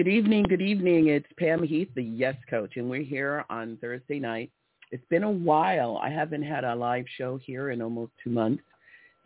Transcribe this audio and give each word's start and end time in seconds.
Good 0.00 0.08
evening, 0.08 0.44
good 0.44 0.62
evening. 0.62 1.08
It's 1.08 1.26
Pam 1.38 1.62
Heath, 1.62 1.90
the 1.94 2.02
Yes 2.02 2.34
Coach, 2.48 2.76
and 2.76 2.88
we're 2.88 3.02
here 3.02 3.44
on 3.50 3.76
Thursday 3.82 4.18
night. 4.18 4.50
It's 4.92 5.04
been 5.10 5.24
a 5.24 5.30
while. 5.30 6.00
I 6.02 6.08
haven't 6.08 6.42
had 6.42 6.64
a 6.64 6.74
live 6.74 7.04
show 7.18 7.36
here 7.36 7.68
in 7.68 7.82
almost 7.82 8.12
two 8.24 8.30
months, 8.30 8.62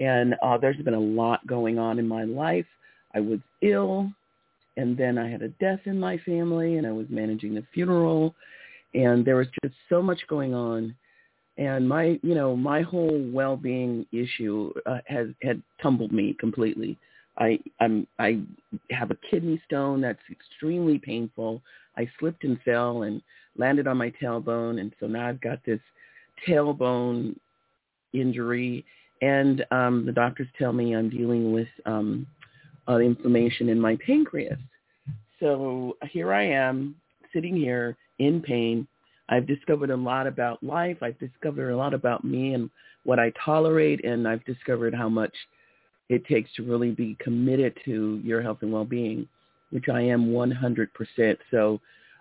and 0.00 0.34
uh, 0.42 0.58
there's 0.58 0.76
been 0.78 0.94
a 0.94 0.98
lot 0.98 1.46
going 1.46 1.78
on 1.78 2.00
in 2.00 2.08
my 2.08 2.24
life. 2.24 2.66
I 3.14 3.20
was 3.20 3.38
ill, 3.62 4.10
and 4.76 4.98
then 4.98 5.16
I 5.16 5.30
had 5.30 5.42
a 5.42 5.48
death 5.60 5.78
in 5.84 6.00
my 6.00 6.18
family, 6.26 6.76
and 6.76 6.88
I 6.88 6.90
was 6.90 7.06
managing 7.08 7.54
the 7.54 7.64
funeral, 7.72 8.34
and 8.94 9.24
there 9.24 9.36
was 9.36 9.46
just 9.62 9.76
so 9.88 10.02
much 10.02 10.26
going 10.26 10.54
on. 10.54 10.92
And 11.56 11.88
my, 11.88 12.18
you 12.24 12.34
know, 12.34 12.56
my 12.56 12.82
whole 12.82 13.30
well-being 13.32 14.06
issue 14.10 14.72
uh, 14.86 14.98
has 15.06 15.28
had 15.40 15.62
tumbled 15.80 16.10
me 16.10 16.34
completely. 16.40 16.98
I 17.38 17.58
I'm 17.80 18.06
I 18.18 18.40
have 18.90 19.10
a 19.10 19.18
kidney 19.30 19.60
stone 19.66 20.00
that's 20.00 20.18
extremely 20.30 20.98
painful. 20.98 21.62
I 21.96 22.08
slipped 22.18 22.44
and 22.44 22.60
fell 22.64 23.02
and 23.02 23.22
landed 23.56 23.86
on 23.86 23.96
my 23.96 24.12
tailbone, 24.22 24.80
and 24.80 24.92
so 25.00 25.06
now 25.06 25.28
I've 25.28 25.40
got 25.40 25.64
this 25.64 25.80
tailbone 26.46 27.36
injury, 28.12 28.84
and 29.22 29.64
um, 29.70 30.06
the 30.06 30.12
doctors 30.12 30.48
tell 30.58 30.72
me 30.72 30.94
I'm 30.94 31.10
dealing 31.10 31.52
with 31.52 31.68
um, 31.86 32.26
uh, 32.88 32.98
inflammation 32.98 33.68
in 33.68 33.80
my 33.80 33.96
pancreas. 34.04 34.58
So 35.40 35.96
here 36.10 36.32
I 36.32 36.44
am 36.44 36.94
sitting 37.32 37.56
here 37.56 37.96
in 38.18 38.40
pain. 38.40 38.86
I've 39.28 39.46
discovered 39.46 39.90
a 39.90 39.96
lot 39.96 40.26
about 40.26 40.62
life. 40.62 40.98
I've 41.02 41.18
discovered 41.18 41.70
a 41.70 41.76
lot 41.76 41.94
about 41.94 42.24
me 42.24 42.54
and 42.54 42.70
what 43.04 43.18
I 43.18 43.32
tolerate, 43.44 44.04
and 44.04 44.28
I've 44.28 44.44
discovered 44.44 44.94
how 44.94 45.08
much 45.08 45.34
it 46.08 46.26
takes 46.26 46.52
to 46.54 46.62
really 46.62 46.90
be 46.90 47.16
committed 47.20 47.76
to 47.84 48.20
your 48.22 48.42
health 48.42 48.58
and 48.62 48.72
well-being, 48.72 49.26
which 49.70 49.88
I 49.88 50.02
am 50.02 50.28
100%. 50.28 51.36
So 51.50 51.80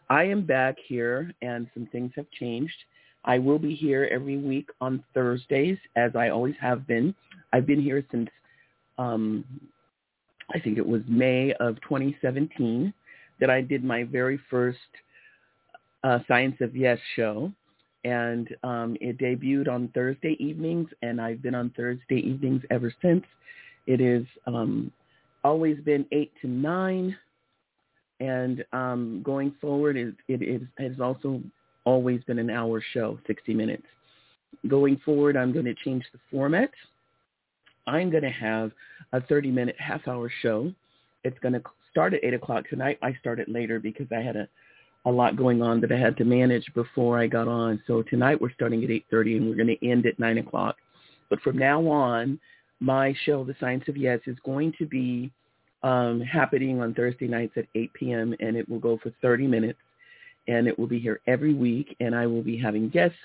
I 0.10 0.24
am 0.24 0.46
back 0.46 0.76
here 0.86 1.34
and 1.42 1.68
some 1.74 1.88
things 1.92 2.12
have 2.16 2.30
changed. 2.32 2.76
I 3.26 3.40
will 3.40 3.60
be 3.60 3.74
here 3.74 4.08
every 4.12 4.38
week 4.38 4.70
on 4.82 5.04
Thursdays 5.14 5.78
as 5.96 6.16
I 6.16 6.30
always 6.30 6.56
have 6.60 6.86
been. 6.88 7.16
I've 7.54 7.66
been 7.66 7.82
here 7.82 8.06
since 8.12 8.30
um, 8.98 9.44
I 10.54 10.60
think 10.60 10.78
it 10.78 10.86
was 10.86 11.02
May 11.08 11.54
of 11.60 11.76
2017 11.82 12.94
that 13.40 13.50
I 13.50 13.62
did 13.62 13.84
my 13.84 14.04
very 14.04 14.40
first 14.50 14.78
uh, 16.04 16.20
Science 16.28 16.56
of 16.62 16.76
Yes 16.76 17.00
show. 17.16 17.52
And 18.06 18.50
um, 18.64 18.98
it 19.00 19.18
debuted 19.18 19.70
on 19.70 19.88
Thursday 19.94 20.36
evenings, 20.38 20.90
and 21.02 21.22
I've 21.22 21.42
been 21.42 21.56
on 21.56 21.70
Thursday 21.70 22.18
evenings 22.18 22.62
ever 22.70 22.94
since. 23.02 23.24
It 23.86 24.02
is 24.02 24.26
um, 24.48 24.92
always 25.44 25.78
been 25.82 26.06
8 26.12 26.32
to 26.42 26.48
9, 26.48 27.18
and 28.20 28.66
um, 28.72 29.22
going 29.24 29.54
forward, 29.60 29.98
it, 29.98 30.16
it, 30.28 30.42
it 30.42 30.62
has 30.78 31.00
also 31.00 31.42
always 31.86 32.24
been 32.24 32.40
an 32.40 32.50
hour 32.50 32.82
show, 32.94 33.20
60 33.28 33.54
minutes. 33.54 33.84
Going 34.68 35.00
forward, 35.04 35.36
I'm 35.36 35.52
going 35.52 35.66
to 35.66 35.76
change 35.76 36.04
the 36.14 36.20
format. 36.32 36.70
I'm 37.88 38.10
going 38.10 38.24
to 38.24 38.30
have 38.30 38.72
a 39.12 39.20
30-minute 39.20 39.76
half-hour 39.78 40.32
show. 40.42 40.72
It's 41.24 41.38
going 41.40 41.54
to 41.54 41.62
start 41.92 42.14
at 42.14 42.24
8 42.24 42.36
o'clock 42.36 42.70
tonight. 42.70 42.98
I 43.02 43.16
started 43.20 43.50
later 43.50 43.80
because 43.80 44.08
I 44.12 44.22
had 44.22 44.36
a, 44.36 44.48
a 45.06 45.12
lot 45.12 45.36
going 45.36 45.62
on 45.62 45.82
that 45.82 45.92
I 45.92 45.98
had 45.98 46.16
to 46.18 46.24
manage 46.24 46.66
before 46.74 47.20
I 47.20 47.28
got 47.28 47.48
on. 47.48 47.82
So 47.88 48.04
tonight 48.04 48.40
we're 48.40 48.54
starting 48.54 48.84
at 48.84 48.90
8.30 48.90 49.38
and 49.38 49.50
we're 49.50 49.56
going 49.56 49.76
to 49.80 49.90
end 49.90 50.06
at 50.06 50.18
9 50.18 50.38
o'clock. 50.38 50.78
But 51.30 51.42
from 51.42 51.58
now 51.58 51.86
on, 51.88 52.40
my 52.84 53.16
show, 53.26 53.46
The 53.46 53.56
Science 53.62 53.86
of 53.88 53.96
Yes, 53.96 54.20
is 54.28 54.36
going 54.46 54.74
to 54.78 54.86
be 54.86 55.32
um, 55.84 56.20
happening 56.20 56.82
on 56.82 56.94
Thursday 56.94 57.28
nights 57.28 57.54
at 57.56 57.66
8 57.76 57.94
p.m. 57.94 58.36
and 58.42 58.58
it 58.58 58.68
will 58.68 58.80
go 58.80 59.00
for 59.02 59.12
30 59.22 59.48
minutes 59.48 59.80
and 60.50 60.68
it 60.68 60.78
will 60.78 60.88
be 60.88 61.00
here 61.00 61.22
every 61.26 61.54
week 61.54 61.96
and 62.02 62.14
I 62.14 62.28
will 62.28 62.42
be 62.42 62.58
having 62.58 62.90
guests, 62.90 63.18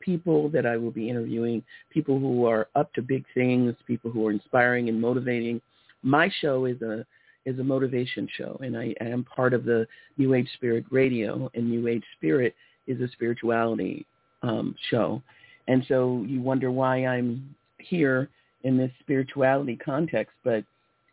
people 0.00 0.48
that 0.48 0.66
I 0.66 0.76
will 0.76 0.90
be 0.90 1.08
interviewing, 1.08 1.62
people 1.90 2.18
who 2.18 2.44
are 2.46 2.66
up 2.74 2.92
to 2.94 3.02
big 3.02 3.24
things, 3.32 3.76
people 3.86 4.10
who 4.10 4.26
are 4.26 4.32
inspiring 4.32 4.88
and 4.88 5.00
motivating. 5.00 5.60
My 6.02 6.28
show 6.40 6.64
is 6.64 6.82
a 6.82 7.06
is 7.46 7.58
a 7.58 7.64
motivation 7.64 8.28
show 8.36 8.60
and 8.62 8.76
I, 8.76 8.94
I 9.00 9.04
am 9.04 9.24
part 9.24 9.54
of 9.54 9.64
the 9.64 9.86
New 10.18 10.34
Age 10.34 10.48
Spirit 10.54 10.84
Radio 10.90 11.50
and 11.54 11.70
New 11.70 11.86
Age 11.86 12.04
Spirit 12.16 12.54
is 12.86 13.00
a 13.00 13.08
spirituality 13.12 14.04
um, 14.42 14.74
show. 14.90 15.22
And 15.68 15.84
so 15.86 16.24
you 16.26 16.42
wonder 16.42 16.70
why 16.72 17.06
I'm 17.06 17.54
here 17.78 18.28
in 18.64 18.76
this 18.76 18.90
spirituality 19.00 19.76
context, 19.76 20.34
but 20.44 20.64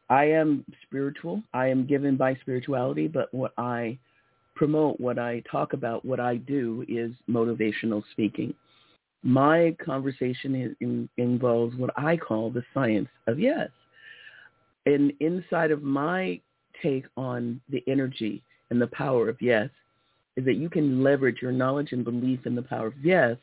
I 0.10 0.26
am 0.26 0.66
spiritual. 0.84 1.44
I 1.54 1.68
am 1.68 1.86
given 1.86 2.16
by 2.16 2.36
spirituality, 2.36 3.08
but 3.08 3.34
what 3.34 3.54
I 3.58 3.98
promote, 4.56 5.00
what 5.00 5.20
I 5.20 5.44
talk 5.52 5.74
about, 5.74 6.06
what 6.06 6.20
I 6.20 6.38
do 6.38 6.86
is 6.88 7.12
motivational 7.30 8.04
speaking. 8.12 8.54
My 9.24 9.76
conversation 9.84 10.56
is, 10.56 10.76
in, 10.80 11.10
involves 11.18 11.76
what 11.76 11.92
I 11.98 12.18
call 12.18 12.50
the 12.50 12.64
science 12.74 13.10
of 13.28 13.40
yes. 13.40 13.70
And 14.86 15.12
inside 15.20 15.72
of 15.72 15.84
my 15.84 16.40
take 16.82 17.06
on 17.18 17.60
the 17.70 17.84
energy 17.88 18.42
and 18.70 18.82
the 18.82 18.88
power 18.88 19.28
of 19.28 19.42
yes 19.42 19.70
is 20.38 20.46
that 20.46 20.56
you 20.56 20.70
can 20.70 21.04
leverage 21.04 21.40
your 21.42 21.52
knowledge 21.52 21.92
and 21.92 22.06
belief 22.06 22.46
in 22.46 22.56
the 22.56 22.62
power 22.62 22.88
of 22.88 22.94
yes 23.04 23.38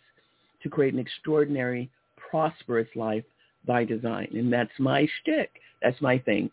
to 0.63 0.71
create 0.71 0.95
an 0.95 1.01
extraordinary, 1.01 1.91
prosperous 2.17 2.89
life 2.95 3.25
by 3.67 3.85
design. 3.85 4.29
And 4.33 4.53
that's 4.53 4.73
my 4.79 5.07
shtick. 5.21 5.51
That's 5.83 6.01
my 6.01 6.19
thing. 6.19 6.51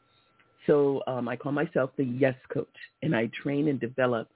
So 0.67 1.01
um, 1.07 1.27
I 1.27 1.35
call 1.35 1.51
myself 1.51 1.91
the 1.97 2.03
yes 2.03 2.35
coach, 2.53 2.67
and 3.01 3.15
I 3.15 3.29
train 3.41 3.67
and 3.67 3.79
develop 3.79 4.29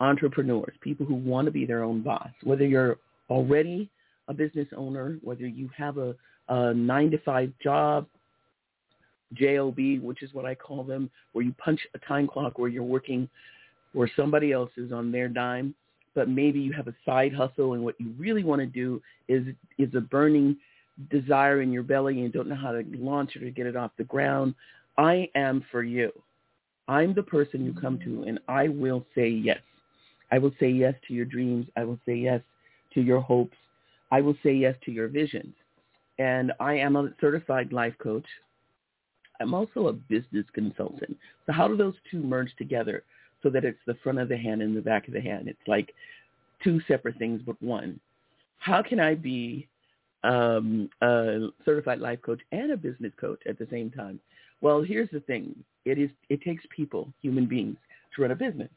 entrepreneurs, 0.00 0.74
people 0.80 1.06
who 1.06 1.14
want 1.14 1.46
to 1.46 1.50
be 1.50 1.64
their 1.64 1.82
own 1.82 2.02
boss, 2.02 2.30
whether 2.42 2.66
you're 2.66 2.98
already 3.30 3.90
a 4.28 4.34
business 4.34 4.68
owner, 4.76 5.18
whether 5.22 5.46
you 5.46 5.68
have 5.76 5.98
a, 5.98 6.14
a 6.48 6.74
nine 6.74 7.10
to 7.10 7.18
five 7.18 7.52
job, 7.62 8.06
JOB, 9.34 10.00
which 10.02 10.22
is 10.22 10.32
what 10.34 10.44
I 10.44 10.54
call 10.54 10.84
them, 10.84 11.10
where 11.32 11.44
you 11.44 11.54
punch 11.58 11.80
a 11.94 11.98
time 12.00 12.28
clock 12.28 12.58
where 12.58 12.68
you're 12.68 12.82
working 12.82 13.28
where 13.92 14.10
somebody 14.16 14.52
else 14.52 14.70
is 14.76 14.92
on 14.92 15.12
their 15.12 15.28
dime, 15.28 15.74
but 16.14 16.28
maybe 16.28 16.58
you 16.58 16.72
have 16.72 16.88
a 16.88 16.94
side 17.04 17.32
hustle 17.32 17.74
and 17.74 17.82
what 17.82 17.94
you 17.98 18.14
really 18.18 18.44
want 18.44 18.60
to 18.60 18.66
do 18.66 19.00
is 19.28 19.46
is 19.78 19.94
a 19.94 20.00
burning 20.00 20.56
desire 21.10 21.62
in 21.62 21.72
your 21.72 21.82
belly 21.82 22.14
and 22.14 22.22
you 22.22 22.28
don't 22.28 22.48
know 22.48 22.54
how 22.54 22.72
to 22.72 22.84
launch 22.94 23.36
it 23.36 23.42
or 23.42 23.50
get 23.50 23.66
it 23.66 23.76
off 23.76 23.92
the 23.96 24.04
ground. 24.04 24.54
I 24.98 25.28
am 25.34 25.64
for 25.70 25.82
you. 25.82 26.12
I'm 26.88 27.14
the 27.14 27.22
person 27.22 27.64
you 27.64 27.72
come 27.72 27.98
to 28.00 28.24
and 28.24 28.38
I 28.48 28.68
will 28.68 29.04
say 29.14 29.28
yes. 29.28 29.60
I 30.30 30.38
will 30.38 30.52
say 30.58 30.68
yes 30.68 30.94
to 31.08 31.14
your 31.14 31.24
dreams. 31.24 31.66
I 31.76 31.84
will 31.84 31.98
say 32.06 32.16
yes 32.16 32.40
to 32.94 33.00
your 33.00 33.20
hopes. 33.20 33.56
I 34.10 34.20
will 34.20 34.36
say 34.42 34.52
yes 34.52 34.74
to 34.84 34.90
your 34.92 35.08
visions. 35.08 35.54
And 36.18 36.52
I 36.60 36.74
am 36.74 36.96
a 36.96 37.12
certified 37.20 37.72
life 37.72 37.94
coach. 37.98 38.26
I'm 39.40 39.54
also 39.54 39.88
a 39.88 39.92
business 39.92 40.46
consultant. 40.52 41.16
So 41.46 41.52
how 41.52 41.68
do 41.68 41.76
those 41.76 41.94
two 42.10 42.22
merge 42.22 42.54
together 42.56 43.04
so 43.42 43.50
that 43.50 43.64
it's 43.64 43.78
the 43.86 43.96
front 44.02 44.18
of 44.18 44.28
the 44.28 44.36
hand 44.36 44.62
and 44.62 44.76
the 44.76 44.80
back 44.82 45.08
of 45.08 45.14
the 45.14 45.20
hand? 45.20 45.48
It's 45.48 45.58
like 45.66 45.94
two 46.62 46.80
separate 46.86 47.16
things, 47.18 47.40
but 47.44 47.60
one. 47.62 47.98
How 48.58 48.82
can 48.82 49.00
I 49.00 49.14
be 49.14 49.66
um, 50.24 50.88
a 51.00 51.48
certified 51.64 52.00
life 52.00 52.20
coach 52.22 52.40
and 52.52 52.72
a 52.72 52.76
business 52.76 53.12
coach 53.20 53.40
at 53.48 53.58
the 53.58 53.66
same 53.70 53.90
time? 53.90 54.20
Well, 54.60 54.82
here's 54.82 55.10
the 55.10 55.20
thing. 55.20 55.54
It 55.84 55.98
is 55.98 56.10
it 56.28 56.42
takes 56.42 56.64
people, 56.74 57.12
human 57.20 57.46
beings, 57.46 57.76
to 58.14 58.22
run 58.22 58.30
a 58.30 58.36
business. 58.36 58.70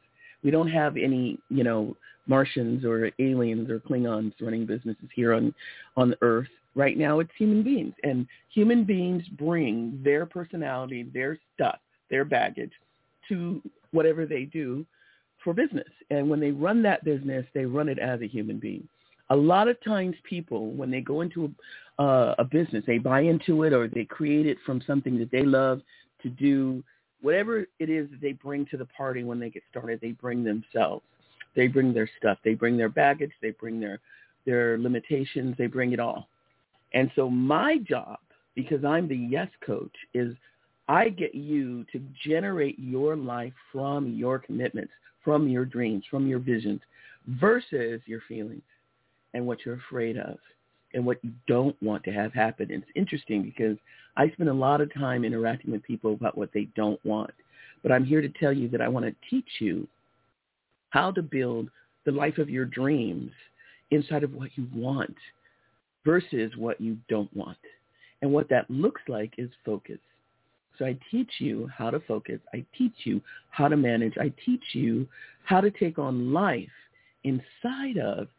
We 0.44 0.52
don't 0.52 0.70
have 0.70 0.98
any, 0.98 1.40
you 1.50 1.64
know, 1.64 1.96
Martians 2.28 2.84
or 2.84 3.12
aliens 3.20 3.70
or 3.70 3.80
Klingons 3.80 4.34
running 4.42 4.66
businesses 4.66 5.10
here 5.16 5.34
on 5.34 5.54
on 5.96 6.16
Earth. 6.22 6.48
Right 6.76 6.98
now, 6.98 7.20
it's 7.20 7.32
human 7.38 7.64
beings, 7.64 7.94
and 8.04 8.28
human 8.50 8.84
beings 8.84 9.24
bring 9.38 10.02
their 10.04 10.26
personality, 10.26 11.04
their 11.14 11.40
stuff, 11.54 11.80
their 12.10 12.26
baggage 12.26 12.74
to 13.30 13.62
whatever 13.92 14.26
they 14.26 14.44
do 14.44 14.86
for 15.44 15.54
business. 15.54 15.88
And 16.10 16.30
when 16.30 16.42
they 16.42 16.52
run 16.52 16.82
that 16.84 17.06
business, 17.06 17.46
they 17.54 17.66
run 17.66 17.88
it 17.88 17.98
as 17.98 18.22
a 18.22 18.28
human 18.28 18.60
being. 18.60 18.88
A 19.30 19.36
lot 19.36 19.68
of 19.68 19.82
times 19.84 20.16
people, 20.24 20.72
when 20.72 20.92
they 20.92 21.02
go 21.02 21.22
into 21.22 21.52
a, 21.98 22.02
uh, 22.02 22.36
a 22.38 22.44
business, 22.44 22.84
they 22.86 22.98
buy 22.98 23.22
into 23.22 23.64
it 23.64 23.74
or 23.74 23.88
they 23.88 24.06
create 24.06 24.46
it 24.46 24.58
from 24.66 24.82
something 24.86 25.18
that 25.18 25.32
they 25.32 25.44
love 25.44 25.82
to 26.22 26.30
do. 26.30 26.84
Whatever 27.22 27.66
it 27.80 27.90
is 27.90 28.10
that 28.12 28.22
they 28.22 28.34
bring 28.34 28.66
to 28.68 28.78
the 28.78 28.86
party 28.86 29.24
when 29.24 29.40
they 29.40 29.50
get 29.50 29.64
started, 29.70 30.00
they 30.02 30.12
bring 30.12 30.44
themselves. 30.44 31.04
They 31.56 31.68
bring 31.68 31.94
their 31.94 32.10
stuff. 32.20 32.38
They 32.44 32.54
bring 32.54 32.78
their 32.78 32.90
baggage. 32.90 33.32
They 33.42 33.52
bring 33.52 33.80
their, 33.80 34.00
their 34.46 34.78
limitations. 34.78 35.56
They 35.58 35.68
bring 35.68 35.94
it 35.94 36.00
all. 36.00 36.28
And 36.94 37.10
so 37.16 37.30
my 37.30 37.78
job, 37.80 38.20
because 38.54 38.86
I'm 38.86 39.08
the 39.08 39.18
yes 39.18 39.50
coach, 39.66 39.96
is 40.14 40.36
I 40.88 41.10
get 41.10 41.34
you 41.34 41.84
to 41.92 42.02
generate 42.24 42.78
your 42.78 43.16
life 43.16 43.54
from 43.72 44.14
your 44.14 44.38
commitments, 44.38 44.92
from 45.24 45.48
your 45.48 45.66
dreams, 45.66 46.04
from 46.12 46.28
your 46.28 46.40
visions, 46.40 46.82
versus 47.28 48.02
your 48.06 48.22
feelings 48.28 48.62
and 49.36 49.46
what 49.46 49.60
you're 49.66 49.76
afraid 49.76 50.18
of 50.18 50.38
and 50.94 51.06
what 51.06 51.24
you 51.24 51.32
don't 51.46 51.76
want 51.84 52.04
to 52.06 52.12
have 52.12 52.34
happen. 52.34 52.72
It's 52.72 52.86
interesting 52.96 53.44
because 53.44 53.78
I 54.18 54.30
spend 54.32 54.50
a 54.50 54.54
lot 54.54 54.80
of 54.82 54.92
time 54.94 55.26
interacting 55.26 55.72
with 55.72 55.84
people 55.84 56.14
about 56.14 56.38
what 56.38 56.52
they 56.54 56.70
don't 56.76 57.04
want. 57.06 57.32
But 57.84 57.92
I'm 57.92 58.06
here 58.06 58.22
to 58.22 58.30
tell 58.30 58.54
you 58.54 58.70
that 58.70 58.82
I 58.82 58.88
want 58.88 59.06
to 59.06 59.30
teach 59.30 59.50
you 59.60 59.88
how 60.90 61.12
to 61.12 61.22
build 61.22 61.70
the 62.06 62.14
life 62.14 62.38
of 62.38 62.50
your 62.50 62.66
dreams 62.66 63.32
inside 63.92 64.24
of 64.24 64.34
what 64.34 64.52
you 64.56 64.68
want 64.74 65.16
versus 66.06 66.54
what 66.58 66.80
you 66.80 66.98
don't 67.10 67.36
want. 67.36 67.58
And 68.22 68.32
what 68.32 68.50
that 68.50 68.72
looks 68.72 69.02
like 69.10 69.34
is 69.38 69.50
focus. 69.66 70.00
So 70.80 70.86
I 70.86 70.98
teach 71.12 71.30
you 71.40 71.70
how 71.76 71.90
to 71.90 72.00
focus. 72.02 72.40
I 72.54 72.66
teach 72.78 72.96
you 73.04 73.22
how 73.50 73.68
to 73.68 73.76
manage. 73.76 74.14
I 74.18 74.32
teach 74.46 74.64
you 74.74 75.08
how 75.44 75.60
to 75.60 75.72
take 75.72 76.00
on 76.00 76.32
life 76.32 76.70
inside 77.26 77.98
of 77.98 78.30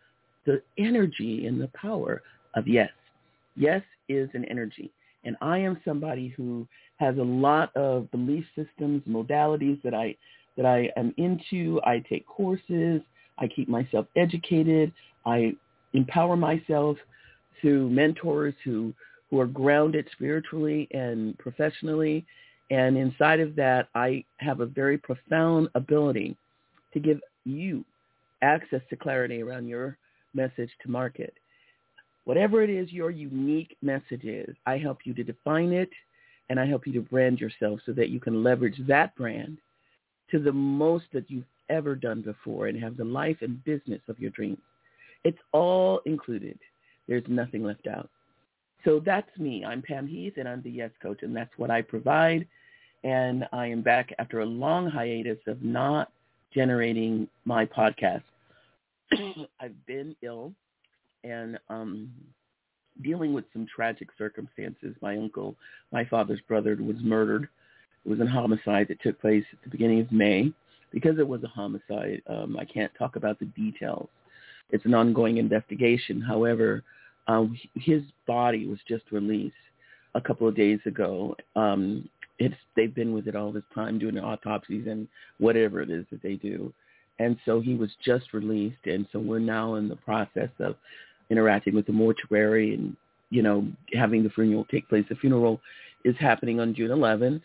the 0.46 0.62
energy 0.78 1.46
and 1.46 1.60
the 1.60 1.68
power 1.68 2.22
of 2.54 2.66
yes. 2.66 2.90
Yes 3.56 3.82
is 4.08 4.28
an 4.34 4.44
energy. 4.46 4.90
And 5.24 5.36
I 5.40 5.58
am 5.58 5.80
somebody 5.84 6.28
who 6.36 6.66
has 6.96 7.18
a 7.18 7.22
lot 7.22 7.74
of 7.76 8.10
belief 8.10 8.44
systems, 8.54 9.02
modalities 9.08 9.82
that 9.82 9.94
I 9.94 10.16
that 10.56 10.64
I 10.64 10.90
am 10.96 11.12
into. 11.18 11.80
I 11.84 12.02
take 12.08 12.26
courses. 12.26 13.02
I 13.38 13.48
keep 13.48 13.68
myself 13.68 14.06
educated. 14.16 14.92
I 15.26 15.52
empower 15.92 16.36
myself 16.36 16.96
through 17.60 17.90
mentors 17.90 18.54
who 18.64 18.94
who 19.30 19.40
are 19.40 19.46
grounded 19.46 20.08
spiritually 20.12 20.88
and 20.92 21.36
professionally. 21.38 22.24
And 22.70 22.96
inside 22.96 23.40
of 23.40 23.56
that, 23.56 23.88
I 23.94 24.24
have 24.38 24.60
a 24.60 24.66
very 24.66 24.98
profound 24.98 25.68
ability 25.74 26.36
to 26.92 27.00
give 27.00 27.20
you 27.44 27.84
access 28.42 28.80
to 28.90 28.96
clarity 28.96 29.42
around 29.42 29.66
your 29.66 29.98
message 30.36 30.70
to 30.82 30.90
market. 30.90 31.34
Whatever 32.24 32.62
it 32.62 32.70
is 32.70 32.92
your 32.92 33.10
unique 33.10 33.76
message 33.82 34.24
is, 34.24 34.54
I 34.66 34.78
help 34.78 34.98
you 35.04 35.14
to 35.14 35.24
define 35.24 35.72
it 35.72 35.90
and 36.48 36.60
I 36.60 36.66
help 36.66 36.86
you 36.86 36.92
to 36.94 37.00
brand 37.00 37.40
yourself 37.40 37.80
so 37.86 37.92
that 37.92 38.10
you 38.10 38.20
can 38.20 38.42
leverage 38.44 38.78
that 38.86 39.14
brand 39.16 39.58
to 40.30 40.38
the 40.38 40.52
most 40.52 41.06
that 41.12 41.30
you've 41.30 41.44
ever 41.68 41.94
done 41.94 42.22
before 42.22 42.66
and 42.66 42.80
have 42.80 42.96
the 42.96 43.04
life 43.04 43.38
and 43.40 43.62
business 43.64 44.00
of 44.08 44.18
your 44.18 44.30
dreams. 44.30 44.58
It's 45.24 45.38
all 45.52 46.00
included. 46.04 46.58
There's 47.08 47.24
nothing 47.28 47.64
left 47.64 47.86
out. 47.86 48.08
So 48.84 49.00
that's 49.04 49.36
me. 49.38 49.64
I'm 49.64 49.82
Pam 49.82 50.06
Heath, 50.06 50.34
and 50.36 50.48
I'm 50.48 50.62
the 50.62 50.70
Yes 50.70 50.90
Coach, 51.02 51.22
and 51.22 51.34
that's 51.34 51.50
what 51.56 51.70
I 51.70 51.82
provide. 51.82 52.46
And 53.02 53.46
I 53.52 53.66
am 53.66 53.82
back 53.82 54.12
after 54.18 54.40
a 54.40 54.46
long 54.46 54.88
hiatus 54.88 55.38
of 55.46 55.62
not 55.62 56.12
generating 56.54 57.28
my 57.44 57.66
podcast. 57.66 58.22
I've 59.60 59.86
been 59.86 60.14
ill 60.22 60.52
and 61.24 61.58
um, 61.68 62.10
dealing 63.02 63.32
with 63.32 63.44
some 63.52 63.66
tragic 63.74 64.08
circumstances. 64.16 64.94
My 65.00 65.16
uncle, 65.16 65.56
my 65.92 66.04
father's 66.04 66.40
brother, 66.46 66.76
was 66.80 66.96
murdered. 67.00 67.48
It 68.04 68.08
was 68.08 68.20
a 68.20 68.26
homicide 68.26 68.88
that 68.88 69.00
took 69.02 69.20
place 69.20 69.44
at 69.52 69.62
the 69.64 69.70
beginning 69.70 70.00
of 70.00 70.12
May. 70.12 70.52
Because 70.92 71.18
it 71.18 71.26
was 71.26 71.42
a 71.42 71.48
homicide, 71.48 72.22
um, 72.28 72.56
I 72.58 72.64
can't 72.64 72.92
talk 72.96 73.16
about 73.16 73.38
the 73.38 73.46
details. 73.46 74.08
It's 74.70 74.84
an 74.84 74.94
ongoing 74.94 75.36
investigation. 75.36 76.20
However, 76.20 76.84
um, 77.26 77.58
his 77.74 78.02
body 78.26 78.66
was 78.66 78.78
just 78.88 79.04
released 79.10 79.54
a 80.14 80.20
couple 80.20 80.48
of 80.48 80.56
days 80.56 80.78
ago. 80.86 81.36
Um, 81.56 82.08
it's 82.38 82.54
they've 82.76 82.94
been 82.94 83.12
with 83.12 83.26
it 83.28 83.36
all 83.36 83.52
this 83.52 83.64
time 83.74 83.98
doing 83.98 84.18
autopsies 84.18 84.86
and 84.86 85.08
whatever 85.38 85.80
it 85.80 85.90
is 85.90 86.06
that 86.10 86.22
they 86.22 86.34
do, 86.34 86.72
and 87.18 87.36
so 87.44 87.60
he 87.60 87.74
was 87.74 87.90
just 88.04 88.32
released, 88.32 88.84
and 88.86 89.06
so 89.12 89.18
we're 89.18 89.38
now 89.38 89.76
in 89.76 89.88
the 89.88 89.96
process 89.96 90.50
of 90.60 90.76
interacting 91.30 91.74
with 91.74 91.86
the 91.86 91.92
mortuary 91.92 92.74
and 92.74 92.96
you 93.30 93.42
know 93.42 93.66
having 93.94 94.22
the 94.22 94.30
funeral 94.30 94.66
take 94.70 94.88
place. 94.88 95.04
The 95.08 95.16
funeral 95.16 95.60
is 96.04 96.14
happening 96.18 96.60
on 96.60 96.74
June 96.74 96.90
11th, 96.90 97.42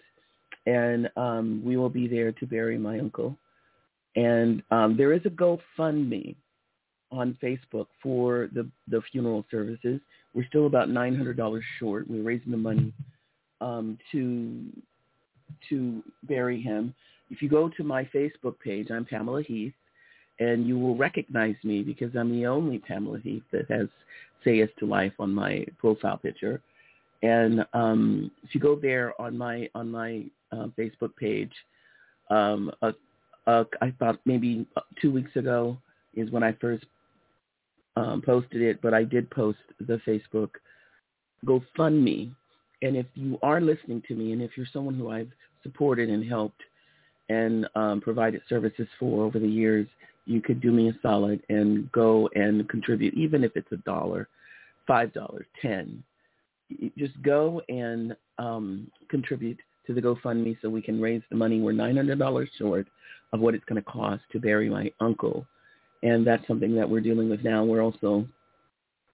and 0.65 1.09
um, 1.17 1.61
we 1.65 1.77
will 1.77 1.89
be 1.89 2.07
there 2.07 2.31
to 2.31 2.45
bury 2.45 2.77
my 2.77 2.99
uncle. 2.99 3.35
And 4.15 4.61
um, 4.71 4.97
there 4.97 5.13
is 5.13 5.21
a 5.25 5.29
GoFundMe 5.29 6.35
on 7.11 7.37
Facebook 7.41 7.87
for 8.01 8.49
the, 8.53 8.69
the 8.87 9.01
funeral 9.11 9.45
services. 9.49 9.99
We're 10.33 10.47
still 10.47 10.67
about 10.67 10.89
$900 10.89 11.61
short. 11.79 12.09
We're 12.09 12.23
raising 12.23 12.51
the 12.51 12.57
money 12.57 12.93
um, 13.59 13.97
to 14.11 14.65
to 15.69 16.01
bury 16.23 16.61
him. 16.61 16.93
If 17.31 17.41
you 17.41 17.47
go 17.49 17.69
to 17.69 17.83
my 17.83 18.03
Facebook 18.13 18.59
page, 18.59 18.91
I'm 18.91 19.05
Pamela 19.05 19.41
Heath, 19.41 19.73
and 20.39 20.67
you 20.67 20.77
will 20.77 20.97
recognize 20.97 21.55
me 21.63 21.81
because 21.81 22.13
I'm 22.15 22.29
the 22.29 22.45
only 22.45 22.77
Pamela 22.77 23.19
Heath 23.19 23.43
that 23.51 23.71
has 23.71 23.87
Say 24.43 24.57
Yes 24.57 24.69
to 24.79 24.85
Life 24.85 25.13
on 25.17 25.33
my 25.33 25.65
profile 25.79 26.17
picture. 26.17 26.61
And 27.23 27.65
um, 27.73 28.31
if 28.43 28.53
you 28.53 28.59
go 28.59 28.75
there 28.75 29.19
on 29.21 29.37
my 29.37 29.69
on 29.75 29.89
my 29.89 30.25
uh, 30.51 30.67
Facebook 30.77 31.15
page, 31.15 31.53
um, 32.29 32.69
uh, 32.81 32.91
uh, 33.47 33.63
I 33.81 33.93
thought 33.97 34.19
maybe 34.25 34.67
two 35.01 35.11
weeks 35.11 35.35
ago 35.35 35.77
is 36.15 36.31
when 36.31 36.43
I 36.43 36.51
first 36.59 36.85
um, 37.95 38.21
posted 38.21 38.61
it, 38.61 38.81
but 38.81 38.93
I 38.93 39.03
did 39.03 39.29
post 39.29 39.59
the 39.79 40.01
Facebook 40.07 40.49
GoFundMe. 41.45 42.33
And 42.81 42.97
if 42.97 43.05
you 43.13 43.37
are 43.41 43.61
listening 43.61 44.01
to 44.07 44.15
me, 44.15 44.33
and 44.33 44.41
if 44.41 44.51
you're 44.57 44.65
someone 44.73 44.95
who 44.95 45.11
I've 45.11 45.31
supported 45.63 46.09
and 46.09 46.27
helped 46.27 46.61
and 47.31 47.67
um, 47.75 48.01
provided 48.01 48.41
services 48.49 48.87
for 48.99 49.23
over 49.23 49.39
the 49.39 49.47
years, 49.47 49.87
you 50.25 50.41
could 50.41 50.61
do 50.61 50.71
me 50.71 50.89
a 50.89 50.93
solid 51.01 51.41
and 51.49 51.91
go 51.91 52.29
and 52.35 52.67
contribute, 52.69 53.13
even 53.15 53.43
if 53.43 53.51
it's 53.55 53.71
a 53.71 53.77
dollar, 53.77 54.27
five 54.87 55.13
dollars, 55.13 55.45
ten. 55.61 56.03
Just 56.97 57.21
go 57.21 57.61
and 57.69 58.15
um, 58.37 58.89
contribute 59.09 59.59
to 59.87 59.93
the 59.93 60.01
GoFundMe 60.01 60.57
so 60.61 60.69
we 60.69 60.81
can 60.81 61.01
raise 61.01 61.21
the 61.29 61.35
money. 61.35 61.59
We're 61.59 61.71
nine 61.73 61.97
hundred 61.97 62.19
dollars 62.19 62.49
short 62.57 62.87
of 63.33 63.39
what 63.39 63.55
it's 63.55 63.65
going 63.65 63.81
to 63.81 63.89
cost 63.89 64.23
to 64.31 64.39
bury 64.39 64.69
my 64.69 64.91
uncle 64.99 65.45
and 66.03 66.25
that's 66.25 66.45
something 66.47 66.75
that 66.75 66.89
we're 66.89 67.01
dealing 67.01 67.29
with 67.29 67.43
now. 67.43 67.63
We're 67.63 67.83
also 67.83 68.25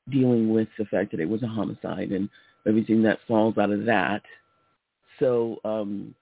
dealing 0.09 0.53
with 0.53 0.67
the 0.77 0.85
fact 0.85 1.11
that 1.11 1.19
it 1.19 1.27
was 1.27 1.43
a 1.43 1.47
homicide 1.47 2.11
and 2.11 2.29
everything 2.67 3.03
that 3.03 3.19
falls 3.27 3.57
out 3.57 3.71
of 3.71 3.85
that. 3.85 4.21
So 5.19 5.57
um, 5.65 6.15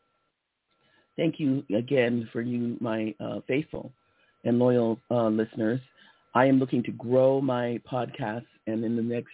thank 1.18 1.40
you 1.40 1.64
again 1.76 2.28
for 2.32 2.42
you, 2.42 2.78
my 2.80 3.14
uh, 3.20 3.40
faithful 3.48 3.92
and 4.44 4.60
loyal 4.60 5.00
uh, 5.12 5.28
listeners. 5.28 5.80
I 6.34 6.46
am 6.46 6.60
looking 6.60 6.84
to 6.84 6.92
grow 6.92 7.42
my 7.42 7.80
podcast, 7.90 8.46
and 8.68 8.84
in 8.84 8.96
the 8.96 9.02
next 9.02 9.32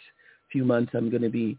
few 0.52 0.64
months, 0.64 0.92
I'm 0.94 1.10
going 1.10 1.24
to 1.24 1.30
be 1.30 1.58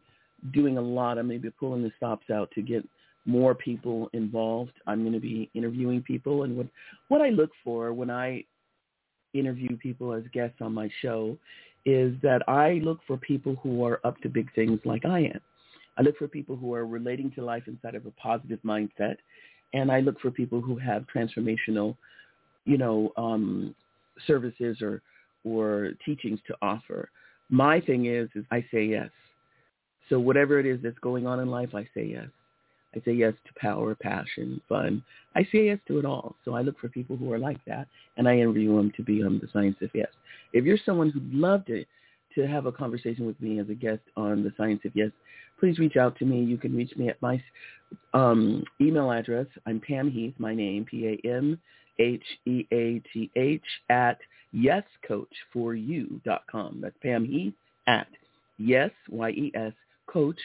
doing 0.52 0.78
a 0.78 0.80
lot. 0.80 1.18
I'm 1.18 1.28
maybe 1.28 1.50
pulling 1.50 1.82
the 1.82 1.92
stops 1.96 2.30
out 2.30 2.50
to 2.52 2.62
get 2.62 2.86
more 3.24 3.54
people 3.54 4.10
involved. 4.12 4.72
I'm 4.86 5.02
going 5.02 5.12
to 5.12 5.20
be 5.20 5.50
interviewing 5.54 6.02
people, 6.02 6.44
and 6.44 6.56
what 6.56 6.66
what 7.08 7.20
I 7.20 7.30
look 7.30 7.50
for 7.64 7.92
when 7.92 8.10
I 8.10 8.44
interview 9.34 9.76
people 9.78 10.12
as 10.12 10.22
guests 10.32 10.58
on 10.60 10.74
my 10.74 10.90
show 11.00 11.36
is 11.84 12.14
that 12.22 12.42
I 12.48 12.80
look 12.84 13.00
for 13.06 13.16
people 13.16 13.56
who 13.62 13.84
are 13.84 14.00
up 14.04 14.20
to 14.20 14.28
big 14.28 14.52
things 14.54 14.78
like 14.84 15.04
I 15.04 15.20
am. 15.20 15.40
I 15.98 16.02
look 16.02 16.16
for 16.16 16.28
people 16.28 16.56
who 16.56 16.74
are 16.74 16.86
relating 16.86 17.30
to 17.32 17.44
life 17.44 17.64
inside 17.66 17.94
of 17.94 18.06
a 18.06 18.10
positive 18.12 18.60
mindset, 18.64 19.16
and 19.72 19.90
I 19.90 20.00
look 20.00 20.20
for 20.20 20.30
people 20.30 20.60
who 20.60 20.76
have 20.76 21.04
transformational, 21.14 21.96
you 22.64 22.78
know, 22.78 23.12
um, 23.16 23.74
services 24.26 24.80
or 24.80 25.02
or 25.44 25.92
teachings 26.04 26.38
to 26.46 26.54
offer. 26.62 27.10
My 27.48 27.80
thing 27.80 28.06
is, 28.06 28.28
is 28.34 28.44
I 28.50 28.64
say 28.72 28.84
yes. 28.84 29.10
So 30.08 30.20
whatever 30.20 30.60
it 30.60 30.66
is 30.66 30.80
that's 30.82 30.98
going 30.98 31.26
on 31.26 31.40
in 31.40 31.48
life, 31.48 31.74
I 31.74 31.84
say 31.94 32.04
yes. 32.04 32.28
I 32.94 33.00
say 33.04 33.12
yes 33.12 33.32
to 33.46 33.60
power, 33.60 33.94
passion, 33.94 34.60
fun. 34.68 35.02
I 35.34 35.42
say 35.44 35.66
yes 35.66 35.78
to 35.88 35.98
it 35.98 36.04
all. 36.04 36.36
So 36.44 36.54
I 36.54 36.60
look 36.60 36.78
for 36.78 36.88
people 36.88 37.16
who 37.16 37.32
are 37.32 37.38
like 37.38 37.64
that, 37.66 37.88
and 38.16 38.28
I 38.28 38.36
interview 38.36 38.76
them 38.76 38.92
to 38.96 39.02
be 39.02 39.22
on 39.22 39.38
the 39.38 39.48
Science 39.52 39.76
of 39.80 39.90
Yes. 39.94 40.08
If 40.52 40.64
you're 40.64 40.78
someone 40.84 41.10
who'd 41.10 41.32
love 41.32 41.64
to 41.66 41.84
to 42.34 42.46
have 42.46 42.64
a 42.64 42.72
conversation 42.72 43.26
with 43.26 43.38
me 43.42 43.58
as 43.58 43.68
a 43.68 43.74
guest 43.74 44.00
on 44.16 44.42
the 44.42 44.52
Science 44.56 44.80
of 44.84 44.92
Yes, 44.94 45.10
please 45.62 45.78
reach 45.78 45.96
out 45.96 46.18
to 46.18 46.24
me. 46.24 46.42
You 46.42 46.58
can 46.58 46.74
reach 46.74 46.96
me 46.96 47.08
at 47.08 47.22
my 47.22 47.40
um, 48.14 48.64
email 48.80 49.12
address. 49.12 49.46
I'm 49.64 49.78
Pam 49.78 50.10
Heath, 50.10 50.34
my 50.38 50.56
name, 50.56 50.84
P-A-M 50.84 51.56
H-E-A-T-H 52.00 53.62
at 53.88 54.18
yescoach4u.com. 54.56 56.80
That's 56.82 56.96
Pam 57.00 57.24
Heath 57.24 57.54
at 57.86 58.08
yes, 58.58 58.90
Y-E-S, 59.08 59.72
coach, 60.08 60.40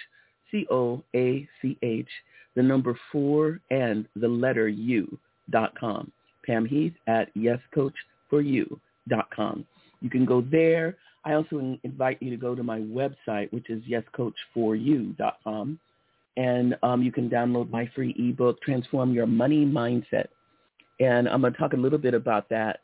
C-O-A-C-H, 0.52 2.10
the 2.56 2.64
number 2.64 2.96
four 3.12 3.60
and 3.72 4.08
the 4.16 4.28
letter 4.28 4.70
U 4.70 5.18
dot 5.50 5.74
com. 5.80 6.12
Pam 6.46 6.64
Heath 6.66 6.94
at 7.08 7.34
yescoach4u.com. 7.36 9.66
You 10.02 10.10
can 10.12 10.26
go 10.26 10.42
there. 10.42 10.96
I 11.28 11.34
also 11.34 11.78
invite 11.84 12.22
you 12.22 12.30
to 12.30 12.38
go 12.38 12.56
to 12.56 12.64
my 12.64 12.80
website, 12.80 13.52
which 13.52 13.70
is 13.70 13.84
yescoach4u.com. 13.84 15.80
And 16.38 16.78
um, 16.84 17.04
you 17.04 17.12
can 17.12 17.30
download 17.30 17.70
my 17.70 17.90
free 17.94 18.16
ebook, 18.18 18.62
Transform 18.62 19.14
Your 19.14 19.28
Money 19.28 19.66
Mindset. 19.66 20.28
And 21.02 21.28
I'm 21.28 21.42
going 21.42 21.52
to 21.52 21.60
talk 21.60 21.74
a 21.74 21.78
little 21.78 21.98
bit 21.98 22.14
about 22.14 22.48
that 22.50 22.80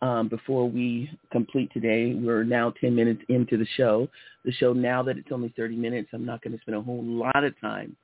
um, 0.00 0.28
before 0.28 0.66
we 0.66 1.10
complete 1.30 1.70
today. 1.74 2.14
We're 2.14 2.42
now 2.42 2.72
10 2.80 2.94
minutes 2.94 3.20
into 3.28 3.58
the 3.58 3.66
show. 3.76 4.08
The 4.46 4.52
show, 4.52 4.72
now 4.72 5.02
that 5.02 5.18
it's 5.18 5.30
only 5.30 5.52
30 5.54 5.76
minutes, 5.76 6.08
I'm 6.14 6.24
not 6.24 6.42
going 6.42 6.56
to 6.56 6.60
spend 6.62 6.78
a 6.78 6.82
whole 6.82 7.04
lot 7.04 7.44
of 7.44 7.60
time 7.60 7.94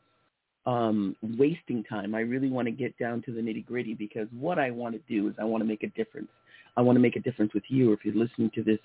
um, 0.66 1.16
wasting 1.22 1.84
time. 1.84 2.14
I 2.14 2.20
really 2.20 2.50
want 2.50 2.66
to 2.66 2.72
get 2.72 2.99
down 2.99 3.22
to 3.22 3.32
the 3.32 3.40
nitty 3.40 3.64
gritty 3.64 3.94
because 3.94 4.28
what 4.38 4.58
I 4.58 4.72
want 4.72 4.94
to 4.94 5.00
do 5.08 5.28
is 5.28 5.34
I 5.40 5.44
want 5.44 5.62
to 5.62 5.66
make 5.66 5.84
a 5.84 5.88
difference. 5.88 6.28
I 6.76 6.82
want 6.82 6.96
to 6.96 7.00
make 7.00 7.16
a 7.16 7.20
difference 7.20 7.54
with 7.54 7.64
you. 7.68 7.94
If 7.94 8.00
you're 8.04 8.14
listening 8.14 8.50
to 8.56 8.62
this 8.62 8.78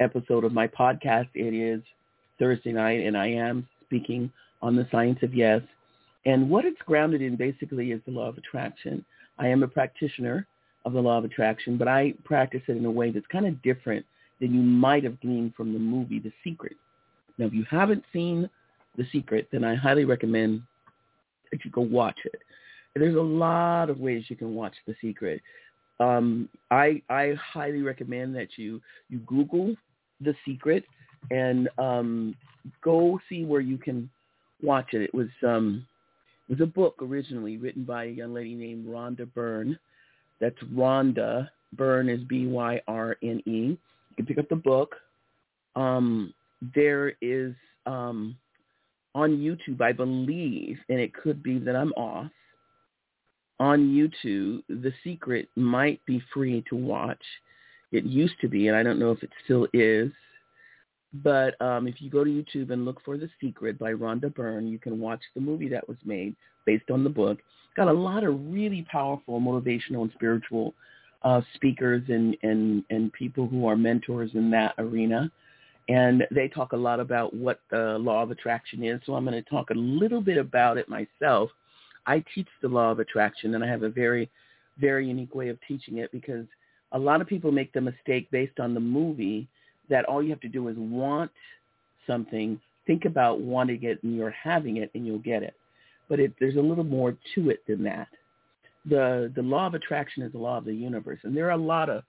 episode 0.00 0.44
of 0.44 0.52
my 0.52 0.66
podcast, 0.66 1.28
it 1.34 1.54
is 1.54 1.82
Thursday 2.38 2.72
night, 2.72 3.06
and 3.06 3.16
I 3.16 3.28
am 3.28 3.66
speaking 3.84 4.30
on 4.62 4.76
the 4.76 4.86
science 4.90 5.18
of 5.22 5.34
yes. 5.34 5.62
And 6.24 6.50
what 6.50 6.64
it's 6.64 6.80
grounded 6.84 7.22
in 7.22 7.36
basically 7.36 7.92
is 7.92 8.00
the 8.04 8.12
law 8.12 8.28
of 8.28 8.36
attraction. 8.36 9.04
I 9.38 9.48
am 9.48 9.62
a 9.62 9.68
practitioner 9.68 10.46
of 10.84 10.92
the 10.92 11.00
law 11.00 11.18
of 11.18 11.24
attraction, 11.24 11.76
but 11.76 11.88
I 11.88 12.14
practice 12.24 12.62
it 12.68 12.76
in 12.76 12.84
a 12.84 12.90
way 12.90 13.10
that's 13.10 13.26
kind 13.26 13.46
of 13.46 13.60
different 13.62 14.04
than 14.40 14.54
you 14.54 14.60
might 14.60 15.04
have 15.04 15.20
gleaned 15.20 15.54
from 15.54 15.72
the 15.72 15.78
movie 15.78 16.18
The 16.18 16.32
Secret. 16.44 16.76
Now, 17.38 17.46
if 17.46 17.54
you 17.54 17.64
haven't 17.70 18.04
seen 18.12 18.48
The 18.96 19.06
Secret, 19.12 19.48
then 19.52 19.64
I 19.64 19.74
highly 19.74 20.04
recommend 20.04 20.62
that 21.50 21.64
you 21.64 21.70
go 21.70 21.82
watch 21.82 22.18
it. 22.24 22.40
There's 22.94 23.16
a 23.16 23.20
lot 23.20 23.90
of 23.90 23.98
ways 23.98 24.24
you 24.28 24.36
can 24.36 24.54
watch 24.54 24.74
The 24.86 24.94
Secret. 25.00 25.42
Um, 26.00 26.48
I 26.70 27.02
I 27.08 27.34
highly 27.34 27.82
recommend 27.82 28.34
that 28.36 28.48
you 28.56 28.80
you 29.08 29.18
Google 29.20 29.74
The 30.20 30.34
Secret 30.44 30.84
and 31.30 31.68
um, 31.78 32.34
go 32.82 33.18
see 33.28 33.44
where 33.44 33.60
you 33.60 33.78
can 33.78 34.08
watch 34.62 34.88
it. 34.92 35.02
It 35.02 35.14
was 35.14 35.28
um, 35.46 35.86
it 36.48 36.58
was 36.58 36.60
a 36.60 36.70
book 36.70 36.96
originally 37.00 37.56
written 37.56 37.84
by 37.84 38.04
a 38.04 38.10
young 38.10 38.34
lady 38.34 38.54
named 38.54 38.86
Rhonda 38.86 39.32
Byrne. 39.34 39.78
That's 40.40 40.56
Rhonda 40.72 41.48
Byrne 41.72 42.08
is 42.08 42.20
B 42.28 42.46
Y 42.46 42.80
R 42.86 43.16
N 43.22 43.42
E. 43.46 43.50
You 43.50 43.78
can 44.16 44.26
pick 44.26 44.38
up 44.38 44.48
the 44.48 44.56
book. 44.56 44.94
Um, 45.74 46.32
there 46.74 47.14
is 47.20 47.54
um, 47.84 48.36
on 49.14 49.36
YouTube, 49.38 49.80
I 49.80 49.92
believe, 49.92 50.78
and 50.88 50.98
it 50.98 51.14
could 51.14 51.42
be 51.42 51.58
that 51.58 51.76
I'm 51.76 51.92
off. 51.92 52.30
On 53.58 53.88
YouTube, 53.88 54.62
The 54.68 54.92
Secret 55.02 55.48
might 55.56 56.04
be 56.06 56.22
free 56.32 56.62
to 56.68 56.76
watch. 56.76 57.22
It 57.92 58.04
used 58.04 58.34
to 58.40 58.48
be, 58.48 58.68
and 58.68 58.76
I 58.76 58.82
don't 58.82 58.98
know 58.98 59.10
if 59.10 59.22
it 59.22 59.30
still 59.44 59.66
is. 59.72 60.10
But 61.22 61.60
um, 61.60 61.86
if 61.86 62.00
you 62.00 62.10
go 62.10 62.24
to 62.24 62.30
YouTube 62.30 62.70
and 62.70 62.84
look 62.84 63.00
for 63.04 63.16
The 63.16 63.28
Secret 63.40 63.78
by 63.78 63.92
Rhonda 63.92 64.34
Byrne, 64.34 64.66
you 64.66 64.78
can 64.78 65.00
watch 65.00 65.22
the 65.34 65.40
movie 65.40 65.68
that 65.68 65.88
was 65.88 65.96
made 66.04 66.34
based 66.66 66.90
on 66.90 67.04
the 67.04 67.10
book. 67.10 67.38
Got 67.76 67.88
a 67.88 67.92
lot 67.92 68.24
of 68.24 68.38
really 68.52 68.86
powerful 68.90 69.40
motivational 69.40 70.02
and 70.02 70.10
spiritual 70.14 70.74
uh, 71.22 71.40
speakers 71.54 72.02
and, 72.08 72.36
and, 72.42 72.84
and 72.90 73.12
people 73.12 73.46
who 73.46 73.66
are 73.66 73.76
mentors 73.76 74.30
in 74.34 74.50
that 74.50 74.74
arena. 74.78 75.30
And 75.88 76.24
they 76.32 76.48
talk 76.48 76.72
a 76.72 76.76
lot 76.76 76.98
about 76.98 77.32
what 77.32 77.60
the 77.70 77.96
law 77.98 78.22
of 78.22 78.30
attraction 78.30 78.84
is. 78.84 79.00
So 79.06 79.14
I'm 79.14 79.24
going 79.24 79.42
to 79.42 79.50
talk 79.50 79.70
a 79.70 79.74
little 79.74 80.20
bit 80.20 80.36
about 80.36 80.78
it 80.78 80.88
myself. 80.88 81.50
I 82.06 82.24
teach 82.34 82.48
the 82.60 82.68
law 82.68 82.90
of 82.90 82.98
attraction, 82.98 83.54
and 83.54 83.64
I 83.64 83.68
have 83.68 83.82
a 83.82 83.88
very, 83.88 84.28
very 84.78 85.06
unique 85.06 85.34
way 85.34 85.48
of 85.48 85.58
teaching 85.66 85.98
it 85.98 86.10
because 86.12 86.46
a 86.92 86.98
lot 86.98 87.20
of 87.20 87.26
people 87.26 87.52
make 87.52 87.72
the 87.72 87.80
mistake 87.80 88.30
based 88.30 88.60
on 88.60 88.74
the 88.74 88.80
movie 88.80 89.48
that 89.88 90.04
all 90.04 90.22
you 90.22 90.30
have 90.30 90.40
to 90.40 90.48
do 90.48 90.68
is 90.68 90.76
want 90.78 91.30
something, 92.06 92.60
think 92.86 93.04
about 93.04 93.40
wanting 93.40 93.82
it, 93.82 94.02
and 94.02 94.16
you're 94.16 94.30
having 94.30 94.78
it, 94.78 94.90
and 94.94 95.06
you'll 95.06 95.18
get 95.18 95.42
it. 95.42 95.54
But 96.08 96.20
it, 96.20 96.32
there's 96.38 96.56
a 96.56 96.60
little 96.60 96.84
more 96.84 97.16
to 97.34 97.50
it 97.50 97.60
than 97.66 97.82
that. 97.84 98.08
The 98.88 99.32
the 99.34 99.42
law 99.42 99.66
of 99.66 99.74
attraction 99.74 100.22
is 100.22 100.32
the 100.32 100.38
law 100.38 100.58
of 100.58 100.64
the 100.64 100.74
universe, 100.74 101.18
and 101.24 101.36
there 101.36 101.46
are 101.46 101.50
a 101.50 101.56
lot 101.56 101.90
of 101.90 102.04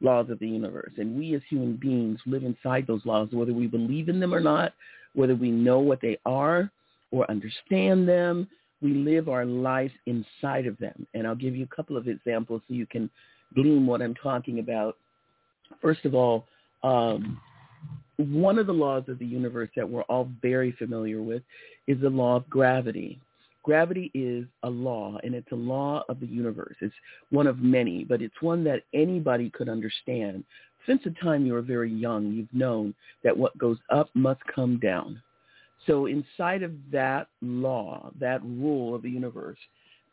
laws 0.00 0.30
of 0.30 0.38
the 0.38 0.48
universe, 0.48 0.92
and 0.96 1.18
we 1.18 1.34
as 1.34 1.42
human 1.48 1.76
beings 1.76 2.20
live 2.24 2.44
inside 2.44 2.86
those 2.86 3.04
laws, 3.04 3.28
whether 3.32 3.52
we 3.52 3.66
believe 3.66 4.08
in 4.08 4.20
them 4.20 4.32
or 4.32 4.40
not, 4.40 4.72
whether 5.14 5.34
we 5.34 5.50
know 5.50 5.80
what 5.80 6.00
they 6.00 6.18
are 6.24 6.70
or 7.10 7.30
understand 7.30 8.08
them. 8.08 8.48
We 8.80 8.94
live 8.94 9.28
our 9.28 9.44
lives 9.44 9.92
inside 10.06 10.66
of 10.66 10.78
them, 10.78 11.06
and 11.12 11.26
I'll 11.26 11.34
give 11.34 11.54
you 11.54 11.64
a 11.64 11.76
couple 11.76 11.98
of 11.98 12.08
examples 12.08 12.62
so 12.66 12.74
you 12.74 12.86
can 12.86 13.10
glean 13.54 13.86
what 13.86 14.02
I'm 14.02 14.14
talking 14.14 14.58
about. 14.58 14.96
First 15.80 16.04
of 16.04 16.14
all, 16.14 16.46
um, 16.82 17.40
one 18.16 18.58
of 18.58 18.66
the 18.66 18.72
laws 18.72 19.04
of 19.08 19.18
the 19.18 19.26
universe 19.26 19.70
that 19.76 19.88
we're 19.88 20.02
all 20.02 20.28
very 20.42 20.72
familiar 20.72 21.22
with 21.22 21.42
is 21.86 22.00
the 22.00 22.10
law 22.10 22.36
of 22.36 22.48
gravity. 22.50 23.18
Gravity 23.62 24.10
is 24.14 24.46
a 24.62 24.70
law, 24.70 25.18
and 25.22 25.34
it's 25.34 25.52
a 25.52 25.56
law 25.56 26.02
of 26.08 26.20
the 26.20 26.26
universe. 26.26 26.76
It's 26.80 26.94
one 27.30 27.46
of 27.46 27.58
many, 27.58 28.04
but 28.04 28.22
it's 28.22 28.40
one 28.40 28.64
that 28.64 28.82
anybody 28.94 29.50
could 29.50 29.68
understand. 29.68 30.44
Since 30.86 31.02
the 31.04 31.14
time 31.22 31.46
you 31.46 31.52
were 31.52 31.62
very 31.62 31.92
young, 31.92 32.32
you've 32.32 32.52
known 32.52 32.94
that 33.22 33.36
what 33.36 33.56
goes 33.58 33.78
up 33.90 34.08
must 34.14 34.40
come 34.54 34.78
down. 34.78 35.22
So 35.86 36.06
inside 36.06 36.62
of 36.62 36.72
that 36.92 37.28
law, 37.42 38.10
that 38.18 38.42
rule 38.42 38.94
of 38.94 39.02
the 39.02 39.10
universe, 39.10 39.58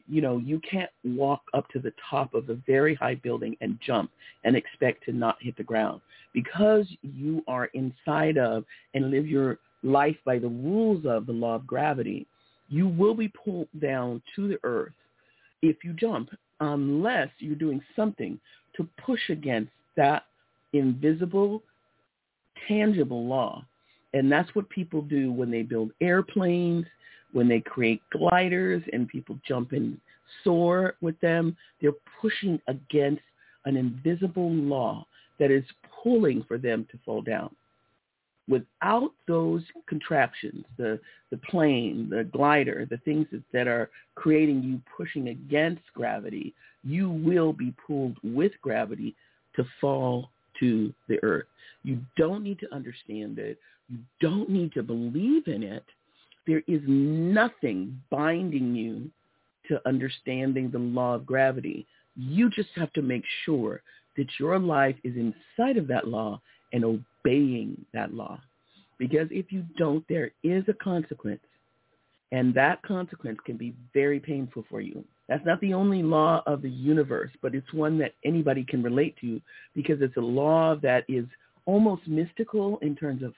you 0.07 0.21
know, 0.21 0.37
you 0.37 0.59
can't 0.59 0.89
walk 1.03 1.41
up 1.53 1.67
to 1.69 1.79
the 1.79 1.93
top 2.09 2.33
of 2.33 2.49
a 2.49 2.55
very 2.65 2.95
high 2.95 3.15
building 3.15 3.55
and 3.61 3.77
jump 3.85 4.09
and 4.43 4.55
expect 4.55 5.03
to 5.05 5.11
not 5.11 5.37
hit 5.41 5.55
the 5.57 5.63
ground 5.63 6.01
because 6.33 6.85
you 7.01 7.43
are 7.47 7.65
inside 7.73 8.37
of 8.37 8.63
and 8.93 9.11
live 9.11 9.27
your 9.27 9.59
life 9.83 10.17
by 10.25 10.39
the 10.39 10.47
rules 10.47 11.05
of 11.05 11.25
the 11.25 11.31
law 11.31 11.55
of 11.55 11.67
gravity. 11.67 12.25
You 12.69 12.87
will 12.87 13.15
be 13.15 13.29
pulled 13.29 13.69
down 13.81 14.21
to 14.35 14.47
the 14.47 14.59
earth 14.63 14.93
if 15.61 15.77
you 15.83 15.93
jump 15.93 16.29
unless 16.59 17.29
you're 17.39 17.55
doing 17.55 17.81
something 17.95 18.39
to 18.75 18.87
push 19.05 19.29
against 19.29 19.71
that 19.95 20.23
invisible, 20.73 21.63
tangible 22.67 23.25
law. 23.25 23.65
And 24.13 24.31
that's 24.31 24.53
what 24.55 24.69
people 24.69 25.01
do 25.01 25.31
when 25.31 25.51
they 25.51 25.63
build 25.63 25.91
airplanes, 26.01 26.85
when 27.33 27.47
they 27.47 27.59
create 27.59 28.01
gliders 28.11 28.83
and 28.93 29.07
people 29.07 29.37
jump 29.47 29.71
and 29.71 29.99
soar 30.43 30.95
with 31.01 31.19
them, 31.19 31.55
they're 31.81 31.91
pushing 32.21 32.59
against 32.67 33.21
an 33.65 33.75
invisible 33.75 34.51
law 34.51 35.05
that 35.39 35.51
is 35.51 35.63
pulling 36.03 36.43
for 36.47 36.57
them 36.57 36.87
to 36.91 36.97
fall 37.05 37.21
down. 37.21 37.53
Without 38.49 39.11
those 39.27 39.61
contraptions, 39.87 40.63
the, 40.77 40.99
the 41.31 41.37
plane, 41.49 42.07
the 42.09 42.23
glider, 42.23 42.87
the 42.89 42.97
things 42.97 43.27
that, 43.31 43.43
that 43.51 43.67
are 43.67 43.89
creating 44.15 44.63
you 44.63 44.81
pushing 44.95 45.29
against 45.29 45.81
gravity, 45.93 46.53
you 46.83 47.09
will 47.09 47.51
be 47.51 47.73
pulled 47.85 48.15
with 48.23 48.53
gravity 48.61 49.15
to 49.57 49.65
fall 49.81 50.29
to 50.59 50.93
the 51.09 51.21
earth. 51.23 51.47
You 51.83 51.99
don't 52.15 52.43
need 52.43 52.59
to 52.59 52.73
understand 52.73 53.37
it. 53.37 53.57
You 53.89 53.99
don't 54.21 54.49
need 54.49 54.71
to 54.73 54.83
believe 54.83 55.47
in 55.47 55.63
it. 55.63 55.83
There 56.47 56.63
is 56.67 56.81
nothing 56.87 58.01
binding 58.09 58.73
you 58.73 59.11
to 59.67 59.85
understanding 59.87 60.71
the 60.71 60.79
law 60.79 61.15
of 61.15 61.25
gravity. 61.25 61.85
You 62.15 62.49
just 62.49 62.69
have 62.75 62.91
to 62.93 63.01
make 63.01 63.23
sure 63.45 63.81
that 64.15 64.27
your 64.39 64.57
life 64.57 64.95
is 65.03 65.13
inside 65.15 65.77
of 65.77 65.87
that 65.87 66.07
law 66.07 66.41
and 66.73 66.83
obeying 66.83 67.85
that 67.93 68.13
law. 68.13 68.39
Because 68.97 69.27
if 69.29 69.51
you 69.51 69.63
don't, 69.77 70.03
there 70.07 70.31
is 70.43 70.63
a 70.67 70.73
consequence. 70.73 71.41
And 72.31 72.53
that 72.55 72.81
consequence 72.81 73.37
can 73.45 73.57
be 73.57 73.75
very 73.93 74.19
painful 74.19 74.65
for 74.69 74.81
you. 74.81 75.03
That's 75.29 75.45
not 75.45 75.61
the 75.61 75.73
only 75.73 76.01
law 76.01 76.41
of 76.45 76.61
the 76.61 76.69
universe, 76.69 77.31
but 77.41 77.53
it's 77.53 77.71
one 77.73 77.97
that 77.99 78.13
anybody 78.25 78.63
can 78.63 78.81
relate 78.81 79.15
to 79.21 79.41
because 79.75 80.01
it's 80.01 80.17
a 80.17 80.21
law 80.21 80.75
that 80.81 81.03
is 81.07 81.25
almost 81.65 82.07
mystical 82.07 82.79
in 82.81 82.95
terms 82.95 83.21
of 83.23 83.33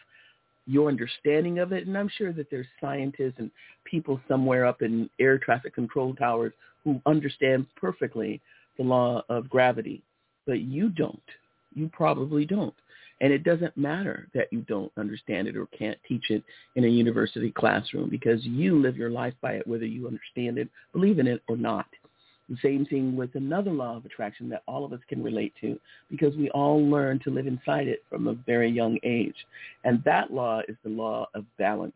your 0.70 0.88
understanding 0.88 1.60
of 1.60 1.72
it. 1.72 1.88
And 1.88 1.98
I'm 1.98 2.10
sure 2.16 2.32
that 2.34 2.52
there's 2.52 2.68
scientists 2.80 3.36
and 3.38 3.50
people 3.86 4.22
somewhere 4.28 4.66
up 4.66 4.82
in 4.84 5.10
air 5.20 5.40
traffic 5.40 5.74
control 5.74 6.14
towers 6.14 6.54
who 6.84 7.02
understand 7.08 7.66
perfectly 7.76 8.40
the 8.78 8.84
law 8.84 9.24
of 9.30 9.50
gravity. 9.50 10.04
But 10.46 10.62
you 10.62 10.90
don't. 10.90 11.20
You 11.74 11.90
probably 11.92 12.46
don't. 12.46 12.74
And 13.22 13.34
it 13.34 13.44
doesn't 13.44 13.76
matter 13.76 14.30
that 14.34 14.48
you 14.52 14.62
don't 14.62 14.92
understand 14.96 15.48
it 15.48 15.58
or 15.58 15.66
can't 15.68 15.98
teach 16.08 16.30
it 16.30 16.44
in 16.76 16.86
a 16.86 16.88
university 16.88 17.52
classroom 17.52 18.10
because 18.10 18.46
you 18.46 18.80
live 18.80 18.96
your 18.96 19.10
life 19.10 19.34
by 19.42 19.54
it 19.54 19.68
whether 19.68 19.86
you 19.86 20.08
understand 20.08 20.58
it, 20.58 20.70
believe 20.94 21.20
in 21.20 21.28
it 21.28 21.42
or 21.50 21.58
not. 21.58 21.88
The 22.50 22.58
same 22.64 22.86
thing 22.86 23.16
with 23.16 23.36
another 23.36 23.72
law 23.72 23.98
of 23.98 24.06
attraction 24.06 24.50
that 24.50 24.64
all 24.68 24.84
of 24.84 24.92
us 24.92 25.00
can 25.08 25.24
relate 25.24 25.54
to 25.62 25.80
because 26.10 26.36
we 26.36 26.50
all 26.50 26.84
learn 26.84 27.20
to 27.20 27.30
live 27.30 27.46
inside 27.46 27.88
it 27.88 28.04
from 28.10 28.28
a 28.28 28.34
very 28.34 28.70
young 28.70 28.98
age. 29.04 29.36
And 29.84 30.04
that 30.04 30.34
law 30.34 30.62
is 30.68 30.76
the 30.84 30.90
law 30.90 31.28
of 31.36 31.46
balance. 31.58 31.96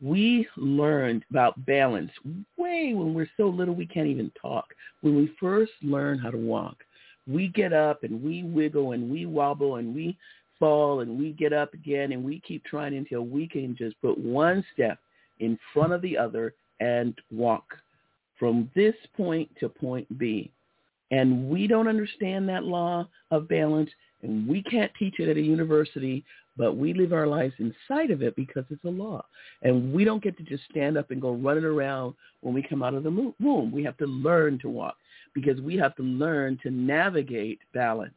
We 0.00 0.48
learned 0.56 1.24
about 1.30 1.64
balance 1.64 2.10
way 2.56 2.92
when 2.94 3.14
we're 3.14 3.30
so 3.36 3.46
little 3.46 3.74
we 3.74 3.86
can't 3.86 4.08
even 4.08 4.32
talk. 4.40 4.66
When 5.02 5.14
we 5.14 5.32
first 5.38 5.72
learn 5.82 6.18
how 6.18 6.30
to 6.30 6.38
walk, 6.38 6.78
we 7.28 7.46
get 7.48 7.72
up 7.72 8.02
and 8.02 8.20
we 8.20 8.42
wiggle 8.42 8.92
and 8.92 9.08
we 9.08 9.26
wobble 9.26 9.76
and 9.76 9.94
we 9.94 10.18
fall 10.58 11.00
and 11.00 11.16
we 11.16 11.30
get 11.32 11.52
up 11.52 11.74
again 11.74 12.10
and 12.10 12.24
we 12.24 12.40
keep 12.40 12.64
trying 12.64 12.96
until 12.96 13.22
we 13.22 13.46
can 13.46 13.76
just 13.76 14.00
put 14.02 14.18
one 14.18 14.64
step 14.74 14.98
in 15.38 15.56
front 15.72 15.92
of 15.92 16.02
the 16.02 16.18
other 16.18 16.54
and 16.80 17.14
walk 17.30 17.64
from 18.38 18.70
this 18.74 18.94
point 19.16 19.50
to 19.60 19.68
point 19.68 20.18
B. 20.18 20.50
And 21.10 21.48
we 21.48 21.66
don't 21.66 21.88
understand 21.88 22.48
that 22.48 22.64
law 22.64 23.06
of 23.30 23.48
balance, 23.48 23.90
and 24.22 24.48
we 24.48 24.62
can't 24.62 24.90
teach 24.98 25.20
it 25.20 25.28
at 25.28 25.36
a 25.36 25.40
university, 25.40 26.24
but 26.56 26.76
we 26.76 26.94
live 26.94 27.12
our 27.12 27.26
lives 27.26 27.54
inside 27.58 28.10
of 28.10 28.22
it 28.22 28.34
because 28.36 28.64
it's 28.70 28.84
a 28.84 28.88
law. 28.88 29.24
And 29.62 29.92
we 29.92 30.04
don't 30.04 30.22
get 30.22 30.36
to 30.38 30.42
just 30.42 30.64
stand 30.70 30.96
up 30.96 31.10
and 31.10 31.20
go 31.20 31.32
running 31.32 31.64
around 31.64 32.14
when 32.40 32.54
we 32.54 32.62
come 32.62 32.82
out 32.82 32.94
of 32.94 33.02
the 33.02 33.32
womb. 33.40 33.72
We 33.72 33.84
have 33.84 33.96
to 33.98 34.06
learn 34.06 34.58
to 34.60 34.68
walk 34.68 34.96
because 35.34 35.60
we 35.60 35.76
have 35.76 35.94
to 35.96 36.02
learn 36.02 36.58
to 36.62 36.70
navigate 36.70 37.60
balance. 37.72 38.14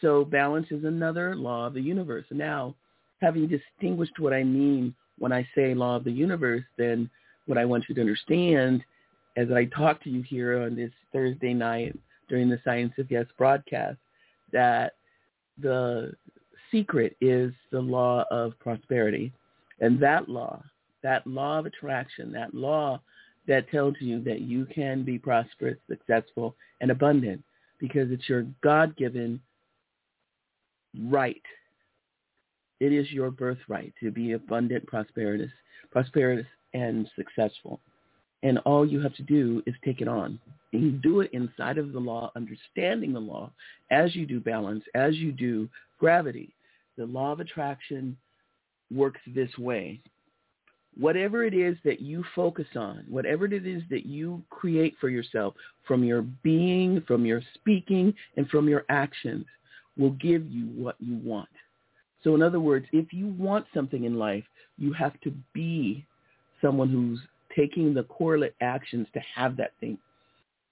So 0.00 0.24
balance 0.24 0.66
is 0.70 0.84
another 0.84 1.34
law 1.34 1.66
of 1.66 1.74
the 1.74 1.80
universe. 1.80 2.26
Now, 2.30 2.74
having 3.20 3.48
distinguished 3.48 4.18
what 4.18 4.32
I 4.32 4.44
mean 4.44 4.94
when 5.18 5.32
I 5.32 5.48
say 5.54 5.74
law 5.74 5.96
of 5.96 6.04
the 6.04 6.12
universe, 6.12 6.64
then 6.76 7.08
what 7.46 7.58
I 7.58 7.64
want 7.64 7.84
you 7.88 7.94
to 7.94 8.00
understand 8.00 8.84
as 9.36 9.52
I 9.52 9.66
talk 9.66 10.02
to 10.04 10.10
you 10.10 10.22
here 10.22 10.62
on 10.62 10.74
this 10.74 10.90
Thursday 11.12 11.54
night 11.54 11.96
during 12.28 12.48
the 12.48 12.60
Science 12.64 12.92
of 12.98 13.10
Yes 13.10 13.26
broadcast, 13.38 13.98
that 14.52 14.94
the 15.58 16.12
secret 16.70 17.16
is 17.20 17.52
the 17.70 17.80
law 17.80 18.24
of 18.30 18.58
prosperity. 18.58 19.32
And 19.80 20.00
that 20.00 20.28
law, 20.28 20.62
that 21.02 21.26
law 21.26 21.58
of 21.58 21.66
attraction, 21.66 22.32
that 22.32 22.54
law 22.54 23.00
that 23.46 23.70
tells 23.70 23.94
you 24.00 24.22
that 24.24 24.40
you 24.40 24.66
can 24.66 25.04
be 25.04 25.18
prosperous, 25.18 25.78
successful, 25.88 26.56
and 26.80 26.90
abundant 26.90 27.42
because 27.78 28.10
it's 28.10 28.28
your 28.28 28.46
God-given 28.62 29.40
right. 31.04 31.42
It 32.80 32.92
is 32.92 33.10
your 33.12 33.30
birthright 33.30 33.92
to 34.00 34.10
be 34.10 34.32
abundant, 34.32 34.86
prosperous, 34.86 35.50
prosperous, 35.90 36.46
and 36.74 37.08
successful. 37.14 37.80
And 38.46 38.58
all 38.58 38.86
you 38.86 39.00
have 39.00 39.16
to 39.16 39.24
do 39.24 39.60
is 39.66 39.74
take 39.84 40.00
it 40.00 40.06
on. 40.06 40.38
And 40.72 40.80
you 40.80 40.92
do 40.92 41.20
it 41.20 41.30
inside 41.32 41.78
of 41.78 41.92
the 41.92 41.98
law, 41.98 42.30
understanding 42.36 43.12
the 43.12 43.18
law, 43.18 43.50
as 43.90 44.14
you 44.14 44.24
do 44.24 44.38
balance, 44.38 44.84
as 44.94 45.16
you 45.16 45.32
do 45.32 45.68
gravity. 45.98 46.54
The 46.96 47.06
law 47.06 47.32
of 47.32 47.40
attraction 47.40 48.16
works 48.94 49.20
this 49.34 49.50
way. 49.58 50.00
Whatever 50.96 51.42
it 51.42 51.54
is 51.54 51.76
that 51.84 52.00
you 52.00 52.22
focus 52.36 52.68
on, 52.76 53.04
whatever 53.08 53.46
it 53.46 53.66
is 53.66 53.82
that 53.90 54.06
you 54.06 54.40
create 54.48 54.94
for 55.00 55.08
yourself 55.08 55.54
from 55.84 56.04
your 56.04 56.22
being, 56.44 57.02
from 57.04 57.26
your 57.26 57.42
speaking, 57.54 58.14
and 58.36 58.48
from 58.48 58.68
your 58.68 58.84
actions 58.88 59.44
will 59.98 60.12
give 60.12 60.46
you 60.46 60.66
what 60.66 60.94
you 61.00 61.16
want. 61.16 61.48
So 62.22 62.36
in 62.36 62.42
other 62.42 62.60
words, 62.60 62.86
if 62.92 63.12
you 63.12 63.26
want 63.26 63.66
something 63.74 64.04
in 64.04 64.14
life, 64.14 64.44
you 64.78 64.92
have 64.92 65.20
to 65.22 65.34
be 65.52 66.06
someone 66.62 66.90
who's 66.90 67.18
taking 67.56 67.94
the 67.94 68.04
correlate 68.04 68.54
actions 68.60 69.06
to 69.14 69.20
have 69.34 69.56
that 69.56 69.72
thing. 69.80 69.98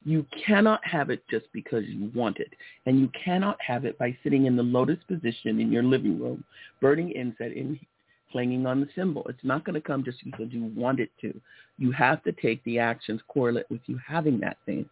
You 0.04 0.26
cannot 0.46 0.86
have 0.86 1.08
it 1.08 1.22
just 1.30 1.46
because 1.52 1.84
you 1.86 2.10
want 2.14 2.38
it. 2.38 2.52
And 2.84 3.00
you 3.00 3.10
cannot 3.24 3.56
have 3.66 3.86
it 3.86 3.98
by 3.98 4.16
sitting 4.22 4.44
in 4.44 4.54
the 4.54 4.62
lotus 4.62 4.98
position 5.08 5.60
in 5.60 5.72
your 5.72 5.82
living 5.82 6.20
room, 6.20 6.44
burning 6.80 7.10
incense 7.12 7.54
and 7.56 7.78
clanging 8.30 8.66
on 8.66 8.80
the 8.80 8.88
cymbal. 8.94 9.24
It's 9.28 9.44
not 9.44 9.64
going 9.64 9.74
to 9.74 9.80
come 9.80 10.04
just 10.04 10.22
because 10.24 10.48
you 10.50 10.70
want 10.76 11.00
it 11.00 11.10
to. 11.22 11.40
You 11.78 11.90
have 11.92 12.22
to 12.24 12.32
take 12.32 12.62
the 12.64 12.78
actions 12.78 13.22
correlate 13.28 13.70
with 13.70 13.80
you 13.86 13.98
having 14.06 14.38
that 14.40 14.58
thing. 14.66 14.84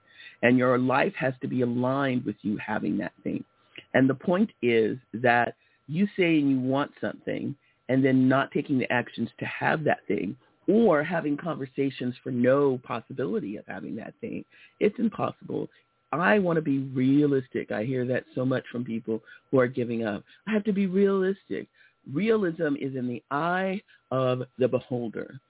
And 0.42 0.56
your 0.56 0.78
life 0.78 1.12
has 1.18 1.34
to 1.42 1.48
be 1.48 1.60
aligned 1.60 2.24
with 2.24 2.36
you 2.42 2.56
having 2.56 2.96
that 2.98 3.12
thing. 3.22 3.44
And 3.94 4.08
the 4.08 4.14
point 4.14 4.50
is 4.62 4.96
that 5.12 5.56
you 5.88 6.06
saying 6.16 6.48
you 6.48 6.60
want 6.60 6.92
something 7.00 7.54
and 7.88 8.04
then 8.04 8.28
not 8.28 8.50
taking 8.52 8.78
the 8.78 8.90
actions 8.90 9.28
to 9.38 9.44
have 9.44 9.84
that 9.84 9.98
thing 10.08 10.36
or 10.68 11.02
having 11.02 11.36
conversations 11.36 12.14
for 12.22 12.30
no 12.30 12.80
possibility 12.84 13.56
of 13.56 13.64
having 13.66 13.96
that 13.96 14.14
thing. 14.20 14.44
It's 14.80 14.98
impossible. 14.98 15.68
I 16.12 16.38
want 16.38 16.56
to 16.56 16.62
be 16.62 16.78
realistic. 16.78 17.72
I 17.72 17.84
hear 17.84 18.04
that 18.06 18.24
so 18.34 18.44
much 18.44 18.64
from 18.70 18.84
people 18.84 19.20
who 19.50 19.58
are 19.58 19.66
giving 19.66 20.04
up. 20.04 20.22
I 20.46 20.52
have 20.52 20.64
to 20.64 20.72
be 20.72 20.86
realistic. 20.86 21.68
Realism 22.12 22.76
is 22.80 22.96
in 22.96 23.08
the 23.08 23.22
eye 23.30 23.80
of 24.10 24.42
the 24.58 24.68
beholder. 24.68 25.40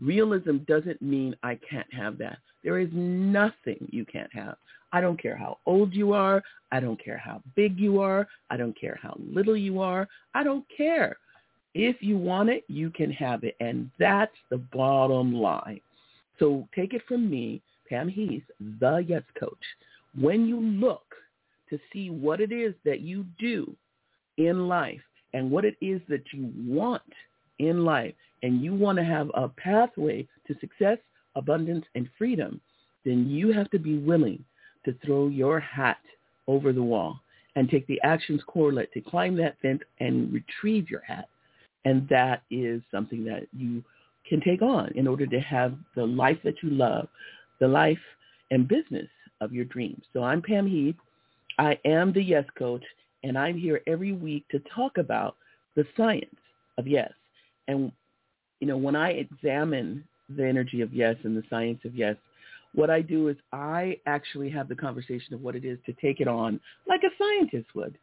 Realism 0.00 0.58
doesn't 0.66 1.00
mean 1.00 1.36
I 1.42 1.58
can't 1.68 1.92
have 1.92 2.18
that. 2.18 2.38
There 2.64 2.78
is 2.78 2.88
nothing 2.92 3.86
you 3.90 4.04
can't 4.04 4.32
have. 4.34 4.56
I 4.92 5.00
don't 5.00 5.20
care 5.20 5.36
how 5.36 5.58
old 5.66 5.94
you 5.94 6.12
are. 6.12 6.42
I 6.72 6.80
don't 6.80 7.02
care 7.02 7.18
how 7.18 7.42
big 7.54 7.78
you 7.78 8.00
are. 8.00 8.26
I 8.50 8.56
don't 8.56 8.78
care 8.78 8.98
how 9.00 9.16
little 9.18 9.56
you 9.56 9.80
are. 9.80 10.08
I 10.34 10.42
don't 10.42 10.64
care. 10.76 11.16
If 11.74 11.96
you 12.00 12.18
want 12.18 12.48
it, 12.48 12.64
you 12.68 12.90
can 12.90 13.10
have 13.12 13.44
it. 13.44 13.56
And 13.60 13.90
that's 13.98 14.34
the 14.50 14.58
bottom 14.58 15.32
line. 15.32 15.80
So 16.38 16.66
take 16.74 16.94
it 16.94 17.02
from 17.06 17.30
me, 17.30 17.62
Pam 17.88 18.08
Heath, 18.08 18.44
the 18.80 19.04
Yes 19.06 19.22
Coach. 19.38 19.58
When 20.18 20.46
you 20.46 20.60
look 20.60 21.04
to 21.68 21.78
see 21.92 22.10
what 22.10 22.40
it 22.40 22.50
is 22.50 22.74
that 22.84 23.00
you 23.00 23.24
do 23.38 23.74
in 24.38 24.66
life 24.66 25.00
and 25.32 25.50
what 25.50 25.64
it 25.64 25.76
is 25.80 26.00
that 26.08 26.24
you 26.32 26.50
want 26.66 27.02
in 27.58 27.84
life, 27.84 28.14
and 28.42 28.62
you 28.62 28.74
want 28.74 28.98
to 28.98 29.04
have 29.04 29.30
a 29.34 29.48
pathway 29.48 30.26
to 30.46 30.58
success, 30.60 30.98
abundance, 31.36 31.84
and 31.94 32.08
freedom, 32.16 32.60
then 33.04 33.28
you 33.28 33.52
have 33.52 33.70
to 33.70 33.78
be 33.78 33.98
willing 33.98 34.42
to 34.84 34.94
throw 35.04 35.28
your 35.28 35.60
hat 35.60 35.98
over 36.46 36.72
the 36.72 36.82
wall 36.82 37.20
and 37.56 37.68
take 37.68 37.86
the 37.86 38.00
actions 38.02 38.40
correlate 38.46 38.92
to 38.92 39.00
climb 39.00 39.36
that 39.36 39.60
fence 39.60 39.82
and 40.00 40.32
retrieve 40.32 40.88
your 40.88 41.02
hat. 41.02 41.28
And 41.84 42.08
that 42.08 42.42
is 42.50 42.82
something 42.90 43.24
that 43.24 43.46
you 43.56 43.82
can 44.28 44.40
take 44.40 44.62
on 44.62 44.92
in 44.94 45.06
order 45.06 45.26
to 45.26 45.40
have 45.40 45.74
the 45.96 46.04
life 46.04 46.38
that 46.44 46.62
you 46.62 46.70
love, 46.70 47.08
the 47.58 47.68
life 47.68 47.98
and 48.50 48.68
business 48.68 49.08
of 49.40 49.52
your 49.52 49.64
dreams. 49.64 50.02
So 50.12 50.22
I'm 50.22 50.42
Pam 50.42 50.66
Heath. 50.66 50.96
I 51.58 51.78
am 51.84 52.12
the 52.12 52.22
Yes 52.22 52.44
Coach, 52.58 52.84
and 53.24 53.36
I'm 53.36 53.58
here 53.58 53.80
every 53.86 54.12
week 54.12 54.46
to 54.50 54.60
talk 54.74 54.98
about 54.98 55.36
the 55.76 55.84
science 55.96 56.36
of 56.78 56.86
yes. 56.86 57.12
And, 57.68 57.92
you 58.60 58.66
know, 58.66 58.76
when 58.76 58.96
I 58.96 59.10
examine 59.10 60.04
the 60.28 60.46
energy 60.46 60.80
of 60.80 60.92
yes 60.92 61.16
and 61.24 61.36
the 61.36 61.42
science 61.50 61.80
of 61.84 61.94
yes, 61.94 62.16
what 62.74 62.90
I 62.90 63.00
do 63.02 63.28
is 63.28 63.36
I 63.52 63.98
actually 64.06 64.48
have 64.50 64.68
the 64.68 64.76
conversation 64.76 65.34
of 65.34 65.40
what 65.40 65.56
it 65.56 65.64
is 65.64 65.78
to 65.86 65.92
take 65.94 66.20
it 66.20 66.28
on 66.28 66.60
like 66.86 67.02
a 67.02 67.10
scientist 67.18 67.74
would, 67.74 67.98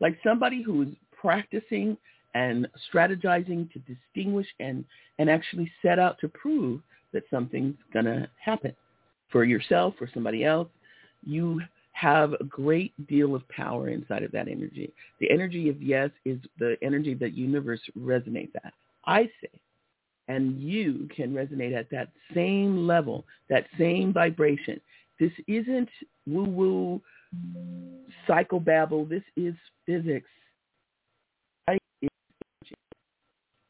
like 0.00 0.18
somebody 0.22 0.62
who 0.62 0.82
is 0.82 0.88
practicing 1.18 1.96
and 2.34 2.68
strategizing 2.92 3.70
to 3.72 3.78
distinguish 3.80 4.46
and, 4.60 4.84
and 5.18 5.28
actually 5.28 5.70
set 5.82 5.98
out 5.98 6.18
to 6.20 6.28
prove 6.28 6.80
that 7.12 7.24
something's 7.30 7.76
going 7.92 8.04
to 8.04 8.28
happen 8.42 8.74
for 9.30 9.44
yourself 9.44 9.94
or 10.00 10.08
somebody 10.12 10.44
else. 10.44 10.68
You 11.24 11.60
have 11.92 12.32
a 12.34 12.44
great 12.44 12.92
deal 13.08 13.34
of 13.34 13.46
power 13.48 13.88
inside 13.88 14.22
of 14.22 14.32
that 14.32 14.48
energy. 14.48 14.92
The 15.20 15.30
energy 15.30 15.68
of 15.68 15.82
yes 15.82 16.10
is 16.24 16.38
the 16.58 16.76
energy 16.82 17.14
that 17.14 17.34
universe 17.34 17.80
resonates 17.98 18.54
at. 18.64 18.72
I 19.04 19.24
say, 19.42 19.50
and 20.28 20.60
you 20.60 21.08
can 21.14 21.32
resonate 21.32 21.76
at 21.76 21.90
that 21.90 22.08
same 22.34 22.86
level, 22.86 23.24
that 23.48 23.66
same 23.76 24.12
vibration. 24.12 24.80
This 25.18 25.32
isn't 25.48 25.88
woo-woo 26.26 27.00
psychobabble. 28.28 29.08
This 29.08 29.24
is 29.36 29.54
physics. 29.84 30.28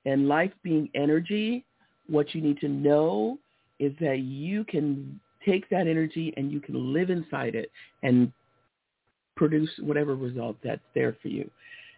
And 0.07 0.29
life 0.29 0.53
being 0.63 0.89
energy, 0.95 1.65
what 2.09 2.35
you 2.35 2.41
need 2.41 2.59
to 2.61 2.69
know 2.69 3.39
is 3.79 3.93
that 4.01 4.21
you 4.21 4.65
can 4.65 5.21
take 5.45 5.69
that 5.71 5.87
energy 5.87 6.35
and 6.37 6.51
you 6.53 6.61
can 6.61 6.93
live 6.93 7.11
inside 7.11 7.55
it 7.55 7.71
and 8.03 8.33
produce 9.37 9.71
whatever 9.81 10.15
result 10.15 10.57
that's 10.63 10.83
there 10.95 11.17
for 11.23 11.29
you. 11.29 11.51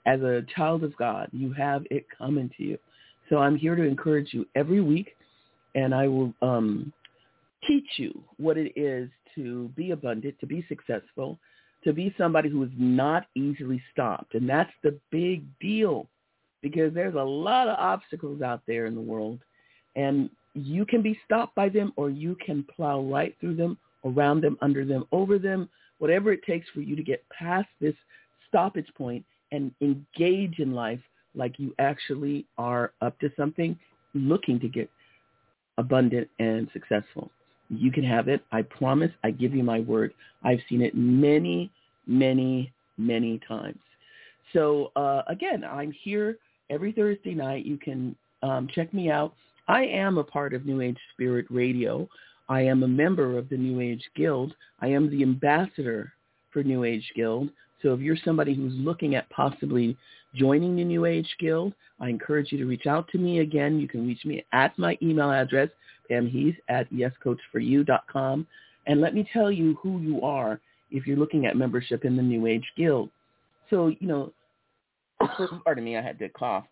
as 0.07 0.21
a 0.23 0.43
child 0.55 0.85
of 0.85 0.97
God, 0.97 1.29
you 1.33 1.53
have 1.53 1.85
it 1.91 2.07
coming 2.17 2.51
to 2.57 2.65
you. 2.65 2.79
So 3.29 3.38
I'm 3.38 3.57
here 3.57 3.77
to 3.77 3.83
encourage 3.83 4.33
you 4.35 4.47
every 4.55 4.81
week, 4.81 5.15
and 5.75 5.95
I 5.95 6.09
will 6.09 6.35
um, 6.43 6.93
teach 7.67 7.87
you 7.97 8.23
what 8.37 8.59
it 8.59 8.73
is 8.77 9.09
to 9.35 9.69
be 9.77 9.93
abundant, 9.93 10.38
to 10.41 10.47
be 10.47 10.65
successful, 10.69 11.38
to 11.85 11.93
be 11.93 12.15
somebody 12.19 12.49
who 12.49 12.62
is 12.62 12.71
not 12.77 13.27
easily 13.35 13.83
stopped. 13.93 14.35
And 14.35 14.49
that's 14.49 14.73
the 14.83 14.99
big 15.11 15.45
deal 15.61 16.09
because 16.62 16.94
there's 16.94 17.14
a 17.14 17.22
lot 17.22 17.68
of 17.68 17.77
obstacles 17.79 18.40
out 18.40 18.62
there 18.66 18.87
in 18.87 18.94
the 18.94 19.01
world. 19.01 19.40
And 19.96 20.31
you 20.55 20.87
can 20.87 21.03
be 21.03 21.18
stopped 21.25 21.55
by 21.55 21.68
them 21.68 21.92
or 21.96 22.11
you 22.11 22.37
can 22.44 22.64
plow 22.75 23.01
right 23.01 23.35
through 23.40 23.57
them, 23.57 23.77
around 24.05 24.40
them, 24.42 24.57
under 24.62 24.85
them, 24.85 25.05
over 25.12 25.38
them, 25.38 25.68
whatever 25.98 26.33
it 26.33 26.42
takes 26.44 26.68
for 26.72 26.81
you 26.81 26.96
to 26.96 27.03
get 27.03 27.25
past 27.31 27.68
this 27.81 27.94
stoppage 28.48 28.88
point 28.96 29.25
and 29.51 29.72
engage 29.81 30.59
in 30.59 30.72
life 30.72 31.01
like 31.35 31.59
you 31.59 31.75
actually 31.79 32.46
are 32.59 32.92
up 33.01 33.18
to 33.20 33.31
something, 33.37 33.79
looking 34.14 34.61
to 34.61 34.68
get 34.68 34.90
abundant 35.79 36.29
and 36.38 36.68
successful. 36.72 37.31
You 37.70 37.90
can 37.90 38.05
have 38.05 38.29
it. 38.29 38.42
I 38.53 38.62
promise. 38.62 39.11
I 39.25 39.31
give 39.31 39.55
you 39.55 39.62
my 39.62 39.81
word. 39.81 40.12
I've 40.44 40.61
seen 40.68 40.83
it 40.83 40.94
many, 40.94 41.70
many, 42.07 42.72
many 42.98 43.40
times. 43.48 43.79
So 44.53 44.92
uh, 44.96 45.22
again, 45.29 45.64
I'm 45.64 45.92
here 46.03 46.37
every 46.72 46.92
Thursday 46.92 47.35
night. 47.35 47.66
You 47.66 47.76
can 47.76 48.16
um, 48.42 48.66
check 48.74 48.92
me 48.94 49.11
out. 49.11 49.35
I 49.68 49.82
am 49.82 50.18
a 50.18 50.24
part 50.24 50.54
of 50.54 50.66
New 50.66 50.80
Age 50.80 50.98
Spirit 51.12 51.46
Radio. 51.50 52.08
I 52.48 52.62
am 52.62 52.82
a 52.82 52.88
member 52.88 53.38
of 53.38 53.48
the 53.48 53.56
New 53.56 53.80
Age 53.80 54.02
Guild. 54.16 54.54
I 54.80 54.88
am 54.88 55.11
the 55.11 55.22
ambassador 55.22 56.12
for 56.50 56.62
New 56.62 56.85
Age 56.85 57.08
Guild. 57.14 57.50
So 57.82 57.92
if 57.92 58.00
you're 58.00 58.16
somebody 58.24 58.54
who's 58.54 58.74
looking 58.74 59.14
at 59.14 59.28
possibly 59.30 59.96
joining 60.35 60.76
the 60.76 60.85
New 60.85 61.04
Age 61.04 61.28
Guild, 61.38 61.74
I 62.00 62.08
encourage 62.08 62.52
you 62.52 62.58
to 62.58 62.66
reach 62.66 62.87
out 62.87 63.08
to 63.12 63.18
me. 63.18 63.40
Again, 63.40 63.78
you 63.78 63.87
can 63.87 64.06
reach 64.06 64.24
me 64.24 64.44
at 64.52 64.76
my 64.78 64.98
email 65.02 65.30
address, 65.30 65.68
Pam 66.08 66.26
Heath 66.26 66.56
at 66.68 66.90
yescoach4u.com. 66.92 68.46
And 68.87 69.00
let 69.00 69.14
me 69.14 69.28
tell 69.32 69.52
you 69.52 69.78
who 69.82 70.00
you 70.00 70.22
are 70.22 70.61
if 70.90 71.06
you're 71.06 71.16
looking 71.16 71.46
at 71.46 71.56
membership 71.56 72.04
in 72.04 72.16
the 72.16 72.22
New 72.22 72.46
Age 72.46 72.66
Guild. 72.76 73.11
So, 73.70 73.88
you 73.88 74.08
know, 74.08 74.32
pardon 75.64 75.85
me, 75.85 75.96
I 75.96 76.02
had 76.02 76.18
to 76.20 76.28
cough. 76.28 76.64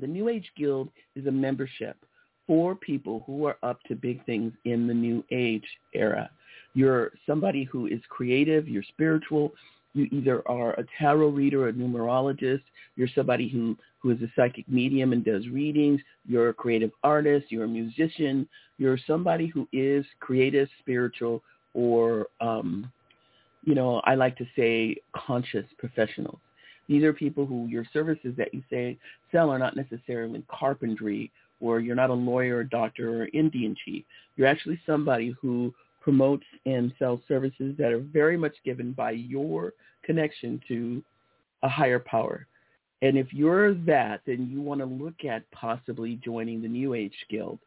The 0.00 0.06
New 0.06 0.28
Age 0.28 0.50
Guild 0.56 0.88
is 1.14 1.26
a 1.26 1.30
membership 1.30 1.96
for 2.46 2.74
people 2.74 3.22
who 3.26 3.46
are 3.46 3.56
up 3.62 3.80
to 3.84 3.94
big 3.94 4.24
things 4.26 4.52
in 4.64 4.86
the 4.86 4.94
New 4.94 5.24
Age 5.30 5.64
era. 5.94 6.30
You're 6.74 7.12
somebody 7.26 7.64
who 7.64 7.86
is 7.86 8.00
creative, 8.08 8.68
you're 8.68 8.82
spiritual, 8.82 9.52
you 9.94 10.08
either 10.10 10.46
are 10.48 10.72
a 10.72 10.84
tarot 10.98 11.28
reader 11.28 11.64
or 11.64 11.68
a 11.68 11.72
numerologist, 11.72 12.62
you're 12.96 13.08
somebody 13.14 13.48
who, 13.48 13.76
who 14.00 14.10
is 14.10 14.20
a 14.22 14.26
psychic 14.34 14.68
medium 14.68 15.12
and 15.12 15.24
does 15.24 15.46
readings, 15.48 16.00
you're 16.26 16.48
a 16.48 16.54
creative 16.54 16.90
artist, 17.04 17.46
you're 17.50 17.64
a 17.64 17.68
musician, 17.68 18.48
you're 18.78 18.98
somebody 19.06 19.46
who 19.46 19.68
is 19.72 20.04
creative, 20.18 20.68
spiritual, 20.80 21.42
or, 21.74 22.26
um, 22.40 22.90
you 23.62 23.74
know, 23.74 24.00
I 24.04 24.16
like 24.16 24.36
to 24.38 24.46
say 24.56 24.96
conscious 25.16 25.64
professionals. 25.78 26.38
These 26.88 27.02
are 27.04 27.12
people 27.12 27.46
who 27.46 27.66
your 27.66 27.84
services 27.92 28.34
that 28.36 28.52
you 28.52 28.62
say 28.70 28.98
sell 29.32 29.50
are 29.50 29.58
not 29.58 29.76
necessarily 29.76 30.42
carpentry 30.48 31.30
or 31.60 31.80
you're 31.80 31.96
not 31.96 32.10
a 32.10 32.14
lawyer 32.14 32.58
or 32.58 32.64
doctor 32.64 33.22
or 33.22 33.28
Indian 33.32 33.76
chief. 33.84 34.04
You're 34.36 34.48
actually 34.48 34.80
somebody 34.84 35.34
who 35.40 35.72
promotes 36.02 36.44
and 36.66 36.92
sells 36.98 37.20
services 37.26 37.74
that 37.78 37.92
are 37.92 38.00
very 38.00 38.36
much 38.36 38.54
given 38.64 38.92
by 38.92 39.12
your 39.12 39.72
connection 40.04 40.60
to 40.68 41.02
a 41.62 41.68
higher 41.68 41.98
power. 41.98 42.46
And 43.00 43.16
if 43.16 43.32
you're 43.32 43.74
that, 43.74 44.20
then 44.26 44.48
you 44.50 44.60
want 44.60 44.80
to 44.80 44.86
look 44.86 45.24
at 45.28 45.50
possibly 45.50 46.20
joining 46.24 46.60
the 46.60 46.68
New 46.68 46.94
Age 46.94 47.16
Guild. 47.30 47.58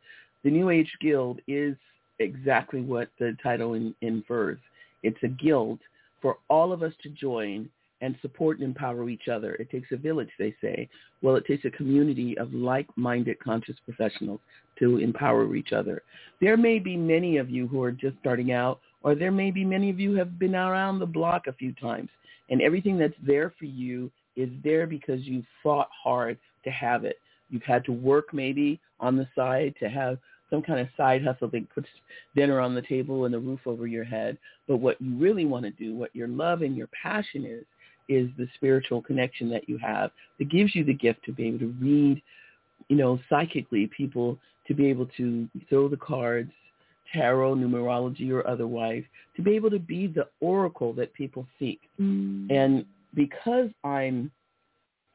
The 0.44 0.52
New 0.52 0.70
Age 0.70 0.92
Guild 1.02 1.42
is 1.48 1.76
exactly 2.20 2.82
what 2.82 3.10
the 3.20 3.36
title 3.42 3.74
in, 3.74 3.94
infers. 4.02 4.60
It's 5.04 5.22
a 5.24 5.28
guild 5.28 5.80
for 6.22 6.38
all 6.50 6.72
of 6.72 6.84
us 6.84 6.94
to 7.04 7.10
join 7.10 7.70
and 8.02 8.16
support 8.22 8.60
and 8.60 8.68
empower 8.68 9.10
each 9.10 9.28
other. 9.28 9.56
It 9.56 9.70
takes 9.70 9.92
a 9.92 9.98
village, 9.98 10.30
they 10.38 10.56
say. 10.62 10.88
Well, 11.22 11.36
it 11.36 11.46
takes 11.46 11.66
a 11.66 11.72
community 11.72 12.38
of 12.38 12.54
like-minded 12.54 13.40
conscious 13.40 13.76
professionals 13.86 14.40
to 14.80 14.98
empower 14.98 15.56
each 15.56 15.74
other. 15.74 16.04
There 16.40 16.58
may 16.58 16.80
be 16.80 16.96
many 16.96 17.38
of 17.38 17.50
you 17.50 17.68
who 17.68 17.82
are 17.82 17.92
just 17.92 18.18
starting 18.20 18.52
out, 18.52 18.80
or 19.04 19.16
there 19.16 19.32
may 19.32 19.52
be 19.52 19.66
many 19.66 19.90
of 19.90 20.00
you 20.00 20.16
have 20.16 20.38
been 20.38 20.56
around 20.56 21.00
the 21.00 21.06
block 21.06 21.48
a 21.48 21.54
few 21.54 21.74
times, 21.74 22.10
and 22.50 22.62
everything 22.62 22.98
that's 22.98 23.16
there 23.26 23.54
for 23.58 23.66
you 23.66 24.12
is 24.36 24.50
there 24.64 24.86
because 24.86 25.22
you 25.24 25.44
fought 25.64 25.90
hard 25.92 26.38
to 26.64 26.70
have 26.70 27.04
it. 27.04 27.18
You've 27.50 27.64
had 27.64 27.84
to 27.86 27.92
work 27.92 28.34
maybe 28.34 28.80
on 29.00 29.16
the 29.16 29.28
side 29.36 29.74
to 29.80 29.90
have 29.90 30.20
some 30.50 30.62
kind 30.62 30.80
of 30.80 30.88
side 30.96 31.24
hustle 31.24 31.50
that 31.50 31.70
puts 31.74 31.88
dinner 32.36 32.60
on 32.60 32.74
the 32.74 32.82
table 32.84 33.26
and 33.26 33.36
a 33.36 33.40
roof 33.40 33.60
over 33.66 33.88
your 33.88 34.04
head. 34.04 34.38
But 34.68 34.78
what 34.78 35.02
you 35.02 35.16
really 35.18 35.46
want 35.46 35.66
to 35.66 35.72
do, 35.72 35.96
what 35.96 36.16
your 36.16 36.28
love 36.28 36.62
and 36.62 36.76
your 36.76 36.88
passion 37.02 37.46
is, 37.46 37.66
is 38.08 38.30
the 38.38 38.48
spiritual 38.56 39.02
connection 39.02 39.50
that 39.50 39.68
you 39.68 39.78
have 39.78 40.12
that 40.40 40.50
gives 40.50 40.76
you 40.76 40.84
the 40.84 40.94
gift 40.94 41.24
to 41.26 41.32
be 41.32 41.48
able 41.48 41.60
to 41.60 41.76
read, 41.82 42.22
you 42.90 42.96
know, 42.96 43.20
psychically 43.30 43.90
people 43.96 44.38
to 44.68 44.74
be 44.74 44.88
able 44.88 45.08
to 45.18 45.48
throw 45.70 45.88
the 45.88 45.98
cards, 45.98 46.52
tarot, 47.14 47.56
numerology, 47.56 48.32
or 48.32 48.46
otherwise, 48.48 49.04
to 49.36 49.42
be 49.42 49.56
able 49.56 49.70
to 49.70 49.80
be 49.80 50.08
the 50.08 50.28
oracle 50.42 50.94
that 50.94 51.14
people 51.14 51.48
seek. 51.58 51.80
Mm. 52.00 52.52
And 52.52 52.86
because 53.14 53.70
I'm 53.84 54.30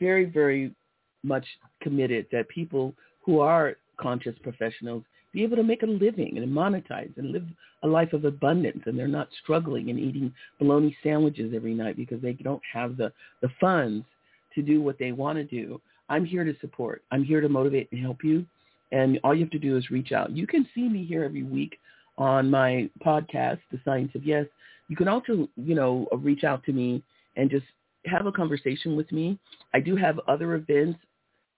very, 0.00 0.24
very 0.24 0.74
much 1.22 1.44
committed 1.82 2.26
that 2.32 2.48
people 2.48 2.94
who 3.20 3.40
are 3.40 3.76
conscious 4.00 4.34
professionals 4.42 5.04
be 5.32 5.42
able 5.42 5.56
to 5.56 5.62
make 5.62 5.82
a 5.82 5.86
living 5.86 6.38
and 6.38 6.48
monetize 6.48 7.16
and 7.16 7.32
live 7.32 7.46
a 7.82 7.86
life 7.86 8.12
of 8.12 8.24
abundance 8.24 8.82
and 8.86 8.98
they're 8.98 9.08
not 9.08 9.28
struggling 9.42 9.90
and 9.90 9.98
eating 9.98 10.32
bologna 10.58 10.96
sandwiches 11.02 11.52
every 11.54 11.74
night 11.74 11.96
because 11.96 12.20
they 12.20 12.32
don't 12.32 12.62
have 12.72 12.96
the, 12.96 13.12
the 13.40 13.48
funds 13.60 14.04
to 14.54 14.62
do 14.62 14.82
what 14.82 14.98
they 14.98 15.12
want 15.12 15.36
to 15.38 15.44
do. 15.44 15.80
I'm 16.08 16.24
here 16.24 16.44
to 16.44 16.54
support. 16.60 17.02
I'm 17.10 17.24
here 17.24 17.40
to 17.40 17.48
motivate 17.48 17.88
and 17.90 18.00
help 18.00 18.22
you. 18.22 18.44
And 18.92 19.18
all 19.24 19.34
you 19.34 19.40
have 19.40 19.50
to 19.52 19.58
do 19.58 19.76
is 19.76 19.90
reach 19.90 20.12
out. 20.12 20.30
You 20.30 20.46
can 20.46 20.68
see 20.74 20.88
me 20.88 21.04
here 21.04 21.24
every 21.24 21.42
week 21.42 21.78
on 22.18 22.50
my 22.50 22.90
podcast, 23.04 23.60
The 23.70 23.80
Science 23.84 24.12
of 24.14 24.24
Yes. 24.24 24.46
You 24.88 24.96
can 24.96 25.08
also, 25.08 25.48
you 25.56 25.74
know, 25.74 26.06
reach 26.18 26.44
out 26.44 26.62
to 26.64 26.72
me 26.72 27.02
and 27.36 27.50
just 27.50 27.64
have 28.04 28.26
a 28.26 28.32
conversation 28.32 28.96
with 28.96 29.10
me. 29.10 29.38
I 29.72 29.80
do 29.80 29.96
have 29.96 30.20
other 30.28 30.54
events 30.54 30.98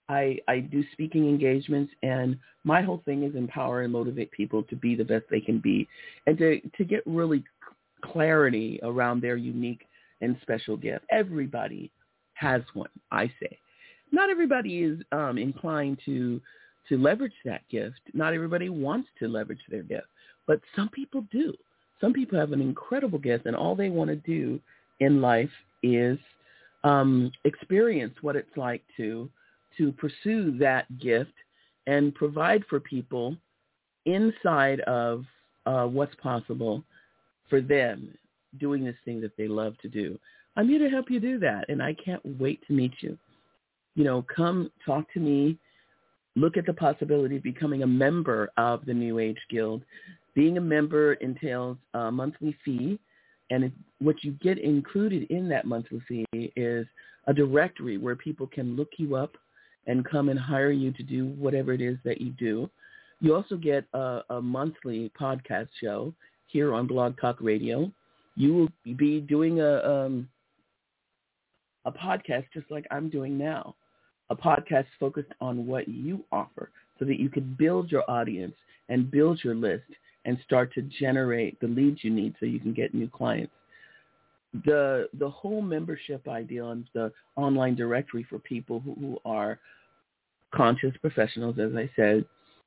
I, 0.08 0.38
I 0.48 0.60
do 0.60 0.84
speaking 0.92 1.28
engagements, 1.28 1.92
and 2.02 2.38
my 2.64 2.82
whole 2.82 3.02
thing 3.04 3.22
is 3.22 3.34
empower 3.34 3.82
and 3.82 3.92
motivate 3.92 4.30
people 4.32 4.62
to 4.64 4.76
be 4.76 4.94
the 4.94 5.04
best 5.04 5.24
they 5.30 5.40
can 5.40 5.58
be, 5.58 5.88
and 6.26 6.36
to 6.38 6.60
to 6.76 6.84
get 6.84 7.02
really 7.06 7.42
clarity 8.02 8.78
around 8.82 9.20
their 9.20 9.36
unique 9.36 9.86
and 10.20 10.36
special 10.42 10.76
gift. 10.76 11.04
Everybody 11.10 11.90
has 12.34 12.62
one, 12.74 12.90
I 13.10 13.28
say. 13.40 13.58
Not 14.12 14.30
everybody 14.30 14.82
is 14.82 15.00
um, 15.12 15.38
inclined 15.38 15.98
to 16.04 16.40
to 16.88 16.98
leverage 16.98 17.32
that 17.46 17.62
gift. 17.70 18.00
Not 18.12 18.34
everybody 18.34 18.68
wants 18.68 19.08
to 19.20 19.28
leverage 19.28 19.62
their 19.70 19.82
gift, 19.82 20.06
but 20.46 20.60
some 20.76 20.90
people 20.90 21.26
do. 21.32 21.54
Some 22.00 22.12
people 22.12 22.38
have 22.38 22.52
an 22.52 22.60
incredible 22.60 23.18
gift, 23.18 23.46
and 23.46 23.56
all 23.56 23.74
they 23.74 23.88
want 23.88 24.10
to 24.10 24.16
do 24.16 24.60
in 25.00 25.22
life 25.22 25.50
is 25.82 26.18
um, 26.82 27.32
experience 27.44 28.14
what 28.20 28.36
it's 28.36 28.56
like 28.56 28.82
to 28.98 29.30
to 29.78 29.92
pursue 29.92 30.56
that 30.58 30.98
gift 30.98 31.32
and 31.86 32.14
provide 32.14 32.64
for 32.68 32.80
people 32.80 33.36
inside 34.06 34.80
of 34.80 35.24
uh, 35.66 35.84
what's 35.84 36.14
possible 36.16 36.82
for 37.48 37.60
them 37.60 38.16
doing 38.58 38.84
this 38.84 38.96
thing 39.04 39.20
that 39.20 39.36
they 39.36 39.48
love 39.48 39.76
to 39.78 39.88
do. 39.88 40.18
I'm 40.56 40.68
here 40.68 40.78
to 40.78 40.88
help 40.88 41.10
you 41.10 41.20
do 41.20 41.38
that, 41.40 41.64
and 41.68 41.82
I 41.82 41.94
can't 41.94 42.22
wait 42.38 42.64
to 42.66 42.72
meet 42.72 42.92
you. 43.00 43.18
You 43.96 44.04
know, 44.04 44.24
come 44.34 44.70
talk 44.84 45.12
to 45.14 45.20
me. 45.20 45.58
Look 46.36 46.56
at 46.56 46.66
the 46.66 46.74
possibility 46.74 47.36
of 47.36 47.42
becoming 47.42 47.82
a 47.82 47.86
member 47.86 48.50
of 48.56 48.84
the 48.86 48.94
New 48.94 49.18
Age 49.18 49.38
Guild. 49.50 49.82
Being 50.34 50.58
a 50.58 50.60
member 50.60 51.14
entails 51.14 51.76
a 51.94 52.10
monthly 52.10 52.56
fee, 52.64 52.98
and 53.50 53.70
what 54.00 54.22
you 54.24 54.32
get 54.42 54.58
included 54.58 55.24
in 55.30 55.48
that 55.48 55.64
monthly 55.64 56.00
fee 56.08 56.26
is 56.56 56.86
a 57.26 57.34
directory 57.34 57.98
where 57.98 58.16
people 58.16 58.46
can 58.46 58.76
look 58.76 58.90
you 58.96 59.16
up 59.16 59.36
and 59.86 60.04
come 60.04 60.28
and 60.28 60.38
hire 60.38 60.70
you 60.70 60.92
to 60.92 61.02
do 61.02 61.26
whatever 61.26 61.72
it 61.72 61.80
is 61.80 61.98
that 62.04 62.20
you 62.20 62.30
do. 62.30 62.68
You 63.20 63.34
also 63.34 63.56
get 63.56 63.84
a, 63.94 64.20
a 64.30 64.42
monthly 64.42 65.10
podcast 65.18 65.68
show 65.80 66.12
here 66.46 66.74
on 66.74 66.86
Blog 66.86 67.18
Talk 67.20 67.36
Radio. 67.40 67.90
You 68.36 68.54
will 68.54 68.96
be 68.96 69.20
doing 69.20 69.60
a 69.60 69.82
um, 69.82 70.28
a 71.84 71.92
podcast 71.92 72.44
just 72.52 72.70
like 72.70 72.86
I'm 72.90 73.08
doing 73.10 73.36
now, 73.38 73.74
a 74.30 74.36
podcast 74.36 74.86
focused 74.98 75.32
on 75.40 75.66
what 75.66 75.88
you 75.88 76.24
offer 76.32 76.70
so 76.98 77.04
that 77.04 77.20
you 77.20 77.28
can 77.28 77.54
build 77.58 77.90
your 77.90 78.08
audience 78.10 78.54
and 78.88 79.10
build 79.10 79.40
your 79.44 79.54
list 79.54 79.84
and 80.24 80.38
start 80.44 80.72
to 80.74 80.82
generate 80.82 81.60
the 81.60 81.66
leads 81.66 82.02
you 82.02 82.10
need 82.10 82.34
so 82.40 82.46
you 82.46 82.58
can 82.58 82.72
get 82.72 82.94
new 82.94 83.08
clients. 83.08 83.52
The 84.64 85.08
the 85.18 85.28
whole 85.28 85.60
membership 85.60 86.28
idea 86.28 86.62
on 86.62 86.86
the 86.94 87.12
online 87.36 87.74
directory 87.74 88.24
for 88.28 88.38
people 88.38 88.80
who, 88.80 88.94
who 88.94 89.18
are 89.24 89.58
conscious 90.54 90.94
professionals, 91.00 91.58
as 91.58 91.74
I 91.76 91.90
said, 91.96 92.24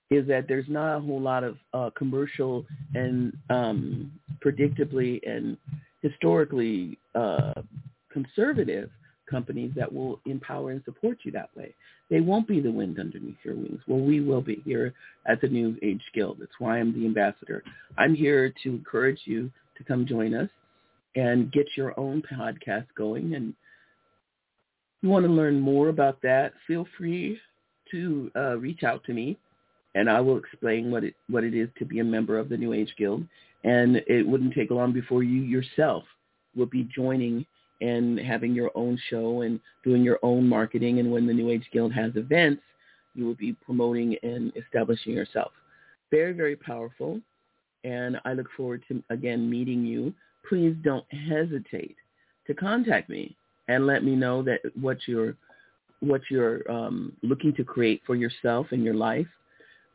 is 0.10 0.28
that 0.28 0.48
there's 0.48 0.68
not 0.68 0.98
a 0.98 1.00
whole 1.00 1.22
lot 1.22 1.44
of 1.44 1.58
uh, 1.74 1.90
commercial 1.98 2.66
and 2.94 3.36
um, 3.50 4.12
predictably 4.46 5.20
and 5.28 5.58
historically 6.02 6.98
uh, 7.16 7.54
conservative 8.12 8.90
companies 9.30 9.72
that 9.76 9.92
will 9.92 10.20
empower 10.26 10.72
and 10.72 10.82
support 10.86 11.20
you 11.24 11.32
that 11.32 11.50
way. 11.56 11.74
They 12.10 12.22
won't 12.22 12.48
be 12.48 12.62
the 12.62 12.72
wind 12.72 13.00
underneath 13.00 13.36
your 13.44 13.56
wings. 13.56 13.82
Well, 13.88 14.00
we 14.00 14.22
will 14.22 14.42
be 14.42 14.62
here 14.64 14.94
at 15.26 15.42
the 15.42 15.50
New 15.50 15.78
Age 15.82 16.02
Guild. 16.14 16.38
That's 16.40 16.60
why 16.60 16.80
I'm 16.80 16.94
the 16.94 17.06
ambassador. 17.06 17.64
I'm 17.98 18.16
here 18.16 18.54
to 18.64 18.70
encourage 18.70 19.20
you 19.26 19.52
to 19.78 19.84
come 19.84 20.06
join 20.06 20.34
us 20.34 20.50
and 21.16 21.52
get 21.52 21.66
your 21.76 21.98
own 22.00 22.22
podcast 22.22 22.86
going. 22.96 23.36
And 23.36 23.54
you 25.02 25.10
want 25.10 25.26
to 25.26 25.32
learn 25.32 25.60
more 25.60 25.90
about 25.90 26.22
that, 26.24 26.54
feel 26.66 26.88
free 26.98 27.40
to 27.92 28.32
uh, 28.36 28.58
reach 28.58 28.84
out 28.84 29.04
to 29.06 29.14
me, 29.14 29.38
and 29.96 30.10
I 30.10 30.20
will 30.20 30.38
explain 30.38 30.92
what 30.92 31.04
it 31.04 31.16
what 31.30 31.44
it 31.44 31.56
is 31.56 31.70
to 31.80 31.86
be 31.86 32.00
a 32.00 32.04
member 32.04 32.38
of 32.38 32.50
the 32.50 32.58
New 32.58 32.74
Age 32.74 32.94
Guild. 32.98 33.24
And 33.64 33.98
it 34.08 34.28
wouldn't 34.28 34.54
take 34.54 34.70
long 34.70 34.94
before 34.94 35.24
you 35.24 35.42
yourself 35.42 36.04
will 36.56 36.68
be 36.68 36.84
joining 36.84 37.46
and 37.82 38.20
having 38.20 38.54
your 38.54 38.72
own 38.76 39.00
show 39.10 39.42
and 39.42 39.60
doing 39.84 40.04
your 40.04 40.20
own 40.24 40.48
marketing. 40.48 41.00
And 41.00 41.12
when 41.12 41.28
the 41.28 41.34
New 41.34 41.50
Age 41.50 41.66
Guild 41.72 41.94
has 41.94 42.16
events, 42.16 42.62
you 43.14 43.26
will 43.26 43.36
be 43.36 43.54
promoting 43.54 44.16
and 44.24 44.52
establishing 44.56 45.14
yourself. 45.14 45.52
Very, 46.12 46.34
very 46.34 46.56
powerful. 46.56 47.20
And 47.84 48.20
I 48.26 48.34
look 48.34 48.48
forward 48.56 48.84
to, 48.88 49.04
again, 49.10 49.50
meeting 49.50 49.86
you. 49.86 50.14
Please 50.48 50.76
don't 50.84 51.06
hesitate 51.12 51.96
to 52.48 52.54
contact 52.54 53.10
me 53.10 53.36
and 53.68 53.86
let 53.86 54.04
me 54.04 54.16
know 54.16 54.42
that 54.44 54.60
what 54.80 54.98
you're, 55.08 55.36
what 56.00 56.22
you're 56.30 56.70
um, 56.72 57.14
looking 57.22 57.54
to 57.56 57.64
create 57.64 58.02
for 58.06 58.16
yourself 58.16 58.68
and 58.72 58.84
your 58.84 58.94
life. 58.94 59.28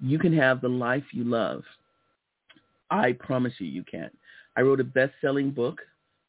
You 0.01 0.19
can 0.19 0.37
have 0.37 0.61
the 0.61 0.69
life 0.69 1.05
you 1.12 1.25
love. 1.25 1.62
I 2.91 3.12
promise 3.12 3.55
you, 3.59 3.67
you 3.67 3.85
can. 3.85 4.11
I 4.57 4.61
wrote 4.61 4.81
a 4.81 4.85
best-selling 4.85 5.51
book. 5.51 5.81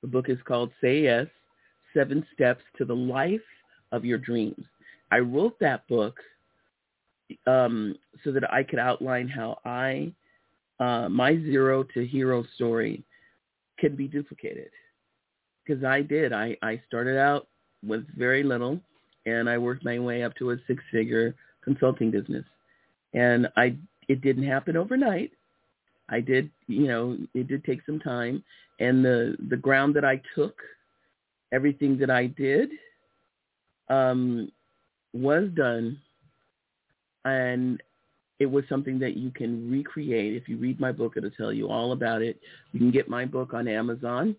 The 0.02 0.08
book 0.08 0.30
is 0.30 0.38
called 0.46 0.72
Say 0.80 1.02
Yes, 1.02 1.28
Seven 1.94 2.26
Steps 2.34 2.62
to 2.78 2.86
the 2.86 2.96
Life 2.96 3.42
of 3.92 4.06
Your 4.06 4.18
Dreams. 4.18 4.64
I 5.12 5.20
wrote 5.20 5.60
that 5.60 5.88
book 5.88 6.18
um, 7.48 7.96
so 8.24 8.32
that 8.32 8.52
I 8.52 8.64
could 8.64 8.80
outline 8.80 9.28
how 9.28 9.60
I, 9.66 10.14
uh, 10.80 11.10
my 11.10 11.36
zero 11.38 11.84
to 11.94 12.06
hero 12.06 12.44
story 12.56 13.04
can 13.84 13.94
be 13.96 14.08
duplicated. 14.18 14.72
Because 15.60 15.82
I 15.98 16.00
did. 16.16 16.30
I, 16.46 16.48
I 16.72 16.74
started 16.88 17.18
out 17.30 17.44
with 17.92 18.04
very 18.26 18.44
little, 18.54 18.76
and 19.26 19.44
I 19.54 19.58
worked 19.68 19.86
my 19.92 19.98
way 20.08 20.18
up 20.26 20.34
to 20.40 20.52
a 20.52 20.58
six-figure 20.68 21.28
consulting 21.68 22.10
business. 22.18 22.46
And 23.14 23.40
I, 23.64 23.68
it 24.08 24.20
didn't 24.28 24.48
happen 24.56 24.76
overnight. 24.84 25.32
I 26.18 26.20
did, 26.32 26.46
you 26.68 26.88
know, 26.92 27.04
it 27.40 27.46
did 27.52 27.62
take 27.64 27.82
some 27.86 28.00
time. 28.00 28.36
And 28.80 28.96
the, 29.08 29.20
the 29.54 29.62
ground 29.66 29.92
that 29.98 30.06
I 30.14 30.22
took– 30.36 30.56
everything 31.54 32.00
that 32.00 32.10
I 32.10 32.26
did 32.26 32.70
um, 33.88 34.52
was 35.14 35.44
done, 35.56 36.00
and 37.26 37.80
it 38.40 38.46
was 38.46 38.64
something 38.68 39.00
that 39.00 39.16
you 39.16 39.32
can 39.32 39.70
recreate. 39.70 40.36
If 40.36 40.50
you 40.50 40.58
read 40.58 40.80
my 40.80 40.92
book, 40.92 41.14
it'll 41.16 41.32
tell 41.32 41.54
you 41.54 41.70
all 41.70 41.92
about 41.92 42.22
it. 42.22 42.40
You 42.72 42.80
can 42.80 42.92
get 42.92 43.08
my 43.08 43.26
book 43.26 43.54
on 43.54 43.68
Amazon. 43.68 44.36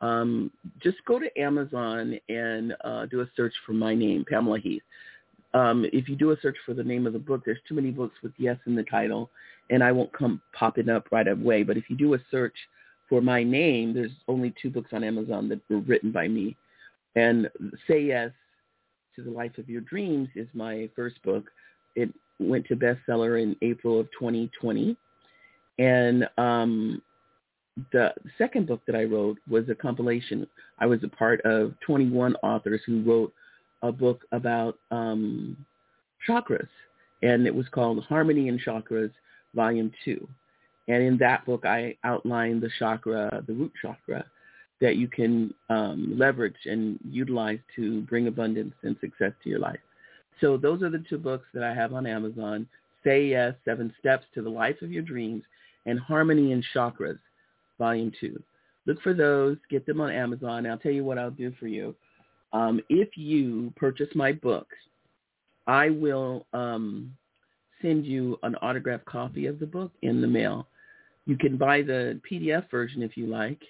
Um, 0.00 0.50
just 0.82 0.98
go 1.06 1.18
to 1.18 1.40
Amazon 1.40 2.18
and 2.28 2.74
uh, 2.84 3.06
do 3.06 3.20
a 3.20 3.26
search 3.36 3.54
for 3.64 3.72
my 3.72 3.94
name, 3.94 4.24
Pamela 4.28 4.58
Heath. 4.58 4.82
Um, 5.54 5.86
if 5.92 6.08
you 6.08 6.16
do 6.16 6.32
a 6.32 6.40
search 6.40 6.56
for 6.66 6.74
the 6.74 6.82
name 6.82 7.06
of 7.06 7.12
the 7.12 7.18
book, 7.18 7.42
there's 7.44 7.60
too 7.68 7.74
many 7.74 7.90
books 7.90 8.16
with 8.22 8.32
yes 8.38 8.56
in 8.66 8.74
the 8.74 8.82
title, 8.82 9.30
and 9.70 9.84
I 9.84 9.92
won't 9.92 10.12
come 10.12 10.40
popping 10.52 10.88
up 10.88 11.06
right 11.12 11.28
away. 11.28 11.62
But 11.62 11.76
if 11.76 11.88
you 11.88 11.96
do 11.96 12.14
a 12.14 12.18
search 12.30 12.56
for 13.08 13.20
my 13.20 13.44
name, 13.44 13.94
there's 13.94 14.10
only 14.26 14.52
two 14.60 14.70
books 14.70 14.90
on 14.92 15.04
Amazon 15.04 15.48
that 15.50 15.60
were 15.70 15.78
written 15.78 16.10
by 16.10 16.26
me. 16.26 16.56
And 17.14 17.48
Say 17.86 18.02
Yes 18.02 18.32
to 19.14 19.22
the 19.22 19.30
Life 19.30 19.56
of 19.58 19.68
Your 19.68 19.82
Dreams 19.82 20.28
is 20.34 20.48
my 20.54 20.88
first 20.96 21.22
book. 21.22 21.44
It 21.94 22.12
went 22.38 22.66
to 22.66 22.76
bestseller 22.76 23.42
in 23.42 23.56
April 23.62 24.00
of 24.00 24.06
2020. 24.18 24.96
And 25.78 26.28
um, 26.38 27.02
the 27.92 28.12
second 28.38 28.66
book 28.66 28.82
that 28.86 28.96
I 28.96 29.04
wrote 29.04 29.38
was 29.48 29.68
a 29.68 29.74
compilation. 29.74 30.46
I 30.78 30.86
was 30.86 31.02
a 31.02 31.08
part 31.08 31.40
of 31.42 31.74
21 31.86 32.36
authors 32.36 32.80
who 32.86 33.02
wrote 33.02 33.32
a 33.82 33.92
book 33.92 34.22
about 34.32 34.78
um, 34.90 35.56
chakras, 36.28 36.68
and 37.22 37.46
it 37.46 37.54
was 37.54 37.66
called 37.68 38.04
Harmony 38.04 38.48
in 38.48 38.58
Chakras, 38.58 39.10
Volume 39.54 39.92
2. 40.04 40.26
And 40.88 41.02
in 41.02 41.18
that 41.18 41.44
book, 41.46 41.64
I 41.64 41.96
outlined 42.04 42.62
the 42.62 42.70
chakra, 42.78 43.42
the 43.46 43.54
root 43.54 43.72
chakra, 43.80 44.24
that 44.80 44.96
you 44.96 45.08
can 45.08 45.52
um, 45.70 46.14
leverage 46.16 46.56
and 46.66 46.98
utilize 47.08 47.58
to 47.76 48.02
bring 48.02 48.26
abundance 48.26 48.74
and 48.82 48.96
success 49.00 49.32
to 49.42 49.48
your 49.48 49.60
life. 49.60 49.78
So 50.40 50.56
those 50.56 50.82
are 50.82 50.90
the 50.90 51.04
two 51.08 51.18
books 51.18 51.46
that 51.54 51.62
I 51.62 51.74
have 51.74 51.92
on 51.92 52.06
Amazon. 52.06 52.66
Say 53.04 53.26
Yes, 53.26 53.54
Seven 53.64 53.92
Steps 54.00 54.24
to 54.34 54.42
the 54.42 54.50
Life 54.50 54.80
of 54.82 54.90
Your 54.90 55.02
Dreams, 55.02 55.42
and 55.86 56.00
Harmony 56.00 56.52
in 56.52 56.62
Chakras, 56.74 57.18
Volume 57.78 58.12
2. 58.20 58.42
Look 58.86 59.00
for 59.02 59.14
those. 59.14 59.56
Get 59.70 59.86
them 59.86 60.00
on 60.00 60.10
Amazon. 60.10 60.66
I'll 60.66 60.78
tell 60.78 60.92
you 60.92 61.04
what 61.04 61.18
I'll 61.18 61.30
do 61.30 61.52
for 61.58 61.66
you. 61.66 61.94
Um, 62.52 62.80
if 62.88 63.16
you 63.16 63.72
purchase 63.76 64.08
my 64.14 64.32
books, 64.32 64.76
I 65.66 65.90
will 65.90 66.46
um, 66.52 67.14
send 67.82 68.06
you 68.06 68.38
an 68.42 68.54
autographed 68.56 69.06
copy 69.06 69.46
of 69.46 69.58
the 69.58 69.66
book 69.66 69.92
in 70.02 70.20
the 70.20 70.26
mail. 70.26 70.66
You 71.26 71.36
can 71.36 71.56
buy 71.56 71.82
the 71.82 72.20
PDF 72.30 72.70
version 72.70 73.02
if 73.02 73.16
you 73.16 73.26
like. 73.26 73.60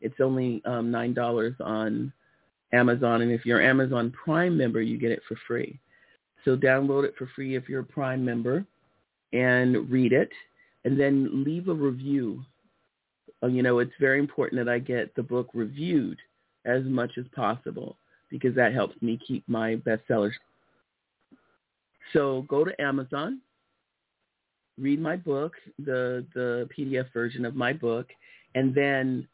It's 0.00 0.20
only 0.20 0.60
um, 0.64 0.90
$9 0.92 1.54
on 1.60 2.12
Amazon. 2.72 3.22
And 3.22 3.30
if 3.30 3.46
you're 3.46 3.60
an 3.60 3.70
Amazon 3.70 4.12
Prime 4.12 4.56
member, 4.56 4.82
you 4.82 4.98
get 4.98 5.12
it 5.12 5.22
for 5.26 5.36
free. 5.46 5.78
So 6.44 6.56
download 6.56 7.04
it 7.04 7.14
for 7.16 7.28
free 7.34 7.56
if 7.56 7.68
you're 7.68 7.80
a 7.80 7.84
Prime 7.84 8.24
member 8.24 8.64
and 9.32 9.90
read 9.90 10.12
it. 10.12 10.30
And 10.84 11.00
then 11.00 11.44
leave 11.44 11.68
a 11.68 11.74
review. 11.74 12.44
Uh, 13.42 13.46
you 13.46 13.62
know, 13.62 13.78
it's 13.78 13.92
very 13.98 14.18
important 14.18 14.64
that 14.64 14.70
I 14.70 14.78
get 14.78 15.14
the 15.14 15.22
book 15.22 15.48
reviewed 15.54 16.18
as 16.66 16.82
much 16.84 17.12
as 17.18 17.24
possible 17.34 17.96
because 18.30 18.54
that 18.54 18.74
helps 18.74 19.00
me 19.00 19.18
keep 19.26 19.42
my 19.48 19.76
bestsellers. 19.76 20.32
So 22.12 22.44
go 22.48 22.64
to 22.64 22.80
Amazon, 22.80 23.40
read 24.78 25.00
my 25.00 25.16
book, 25.16 25.52
the 25.78 26.26
the 26.34 26.68
PDF 26.76 27.12
version 27.12 27.44
of 27.44 27.54
my 27.54 27.72
book, 27.72 28.08
and 28.54 28.74
then 28.74 29.26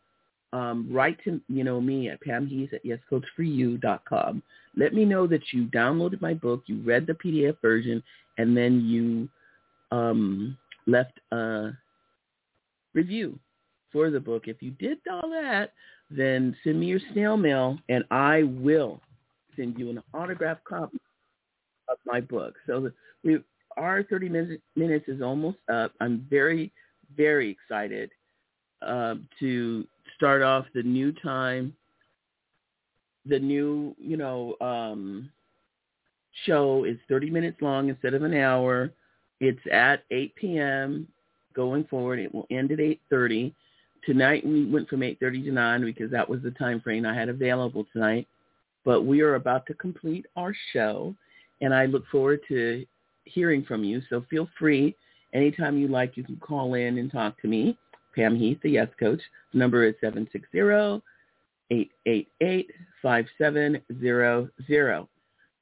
um, 0.52 0.88
write 0.90 1.22
to 1.24 1.40
you 1.48 1.64
know 1.64 1.80
me 1.80 2.08
at 2.08 2.22
pamheath 2.22 2.72
at 2.72 2.84
yescoach4u.com. 2.84 4.42
Let 4.76 4.94
me 4.94 5.04
know 5.04 5.26
that 5.26 5.42
you 5.52 5.66
downloaded 5.66 6.20
my 6.20 6.34
book, 6.34 6.62
you 6.66 6.80
read 6.82 7.06
the 7.06 7.14
PDF 7.14 7.56
version, 7.60 8.02
and 8.38 8.56
then 8.56 8.84
you 8.84 9.28
um, 9.96 10.56
left 10.86 11.18
a 11.32 11.70
review 12.94 13.38
for 13.92 14.10
the 14.10 14.20
book. 14.20 14.44
If 14.46 14.62
you 14.62 14.70
did 14.72 14.98
all 15.10 15.30
that, 15.30 15.72
then 16.10 16.56
send 16.64 16.80
me 16.80 16.86
your 16.86 17.00
snail 17.12 17.36
mail, 17.36 17.78
and 17.88 18.04
I 18.10 18.44
will 18.44 19.00
send 19.56 19.78
you 19.78 19.90
an 19.90 20.02
autographed 20.14 20.64
copy 20.64 20.98
of 21.88 21.98
my 22.06 22.20
book. 22.20 22.54
So 22.66 22.90
we, 23.24 23.38
our 23.76 24.02
30 24.04 24.28
minutes, 24.28 24.62
minutes 24.76 25.08
is 25.08 25.22
almost 25.22 25.58
up. 25.72 25.92
I'm 26.00 26.26
very, 26.30 26.72
very 27.16 27.50
excited 27.50 28.10
uh, 28.82 29.16
to 29.38 29.86
start 30.16 30.42
off 30.42 30.66
the 30.74 30.82
new 30.82 31.12
time, 31.12 31.74
the 33.26 33.38
new, 33.38 33.94
you 33.98 34.16
know, 34.16 34.56
um, 34.60 35.30
show 36.46 36.84
is 36.84 36.96
30 37.08 37.30
minutes 37.30 37.58
long 37.60 37.88
instead 37.88 38.14
of 38.14 38.22
an 38.22 38.34
hour. 38.34 38.90
It's 39.40 39.60
at 39.72 40.04
8 40.10 40.34
p.m. 40.36 41.08
going 41.54 41.84
forward. 41.84 42.18
It 42.18 42.34
will 42.34 42.46
end 42.50 42.72
at 42.72 42.78
8.30. 42.78 43.52
Tonight 44.04 44.46
we 44.46 44.66
went 44.66 44.88
from 44.88 45.00
8.30 45.00 45.44
to 45.44 45.52
9 45.52 45.84
because 45.84 46.10
that 46.10 46.28
was 46.28 46.42
the 46.42 46.50
time 46.52 46.80
frame 46.80 47.04
I 47.04 47.14
had 47.14 47.28
available 47.28 47.86
tonight. 47.92 48.26
But 48.84 49.02
we 49.02 49.20
are 49.20 49.34
about 49.34 49.66
to 49.66 49.74
complete 49.74 50.24
our 50.36 50.54
show, 50.72 51.14
and 51.60 51.74
I 51.74 51.84
look 51.84 52.04
forward 52.10 52.40
to 52.48 52.86
hearing 53.24 53.62
from 53.64 53.84
you. 53.84 54.00
So 54.08 54.24
feel 54.30 54.48
free. 54.58 54.96
Anytime 55.34 55.78
you 55.78 55.88
like, 55.88 56.16
you 56.16 56.24
can 56.24 56.36
call 56.36 56.74
in 56.74 56.98
and 56.98 57.12
talk 57.12 57.40
to 57.42 57.48
me. 57.48 57.78
Pam 58.14 58.36
Heath, 58.36 58.58
the 58.62 58.70
Yes 58.70 58.88
Coach. 58.98 59.20
Number 59.52 59.84
is 59.84 59.94
760-888-5700. 60.02 61.00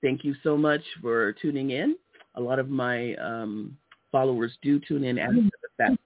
Thank 0.01 0.25
you 0.25 0.35
so 0.43 0.57
much 0.57 0.81
for 1.01 1.33
tuning 1.35 1.71
in. 1.71 1.97
A 2.37 2.41
lot 2.41 2.59
of 2.59 2.69
my 2.69 3.15
um, 3.17 3.77
followers 4.13 4.53
do 4.63 4.81
tune 4.87 5.05
in 5.05 5.19
after 5.19 5.41
the 5.41 5.51
fact. 5.77 5.97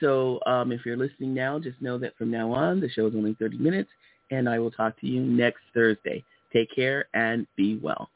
So 0.00 0.38
um, 0.46 0.70
if 0.70 0.86
you're 0.86 0.96
listening 0.96 1.34
now, 1.34 1.58
just 1.58 1.82
know 1.82 1.98
that 1.98 2.16
from 2.16 2.30
now 2.30 2.52
on, 2.52 2.80
the 2.80 2.88
show 2.88 3.08
is 3.08 3.14
only 3.16 3.34
30 3.40 3.58
minutes 3.58 3.90
and 4.30 4.48
I 4.48 4.58
will 4.58 4.70
talk 4.70 4.98
to 5.00 5.06
you 5.06 5.20
next 5.20 5.60
Thursday. 5.74 6.24
Take 6.52 6.74
care 6.74 7.06
and 7.14 7.46
be 7.56 7.78
well. 7.82 8.10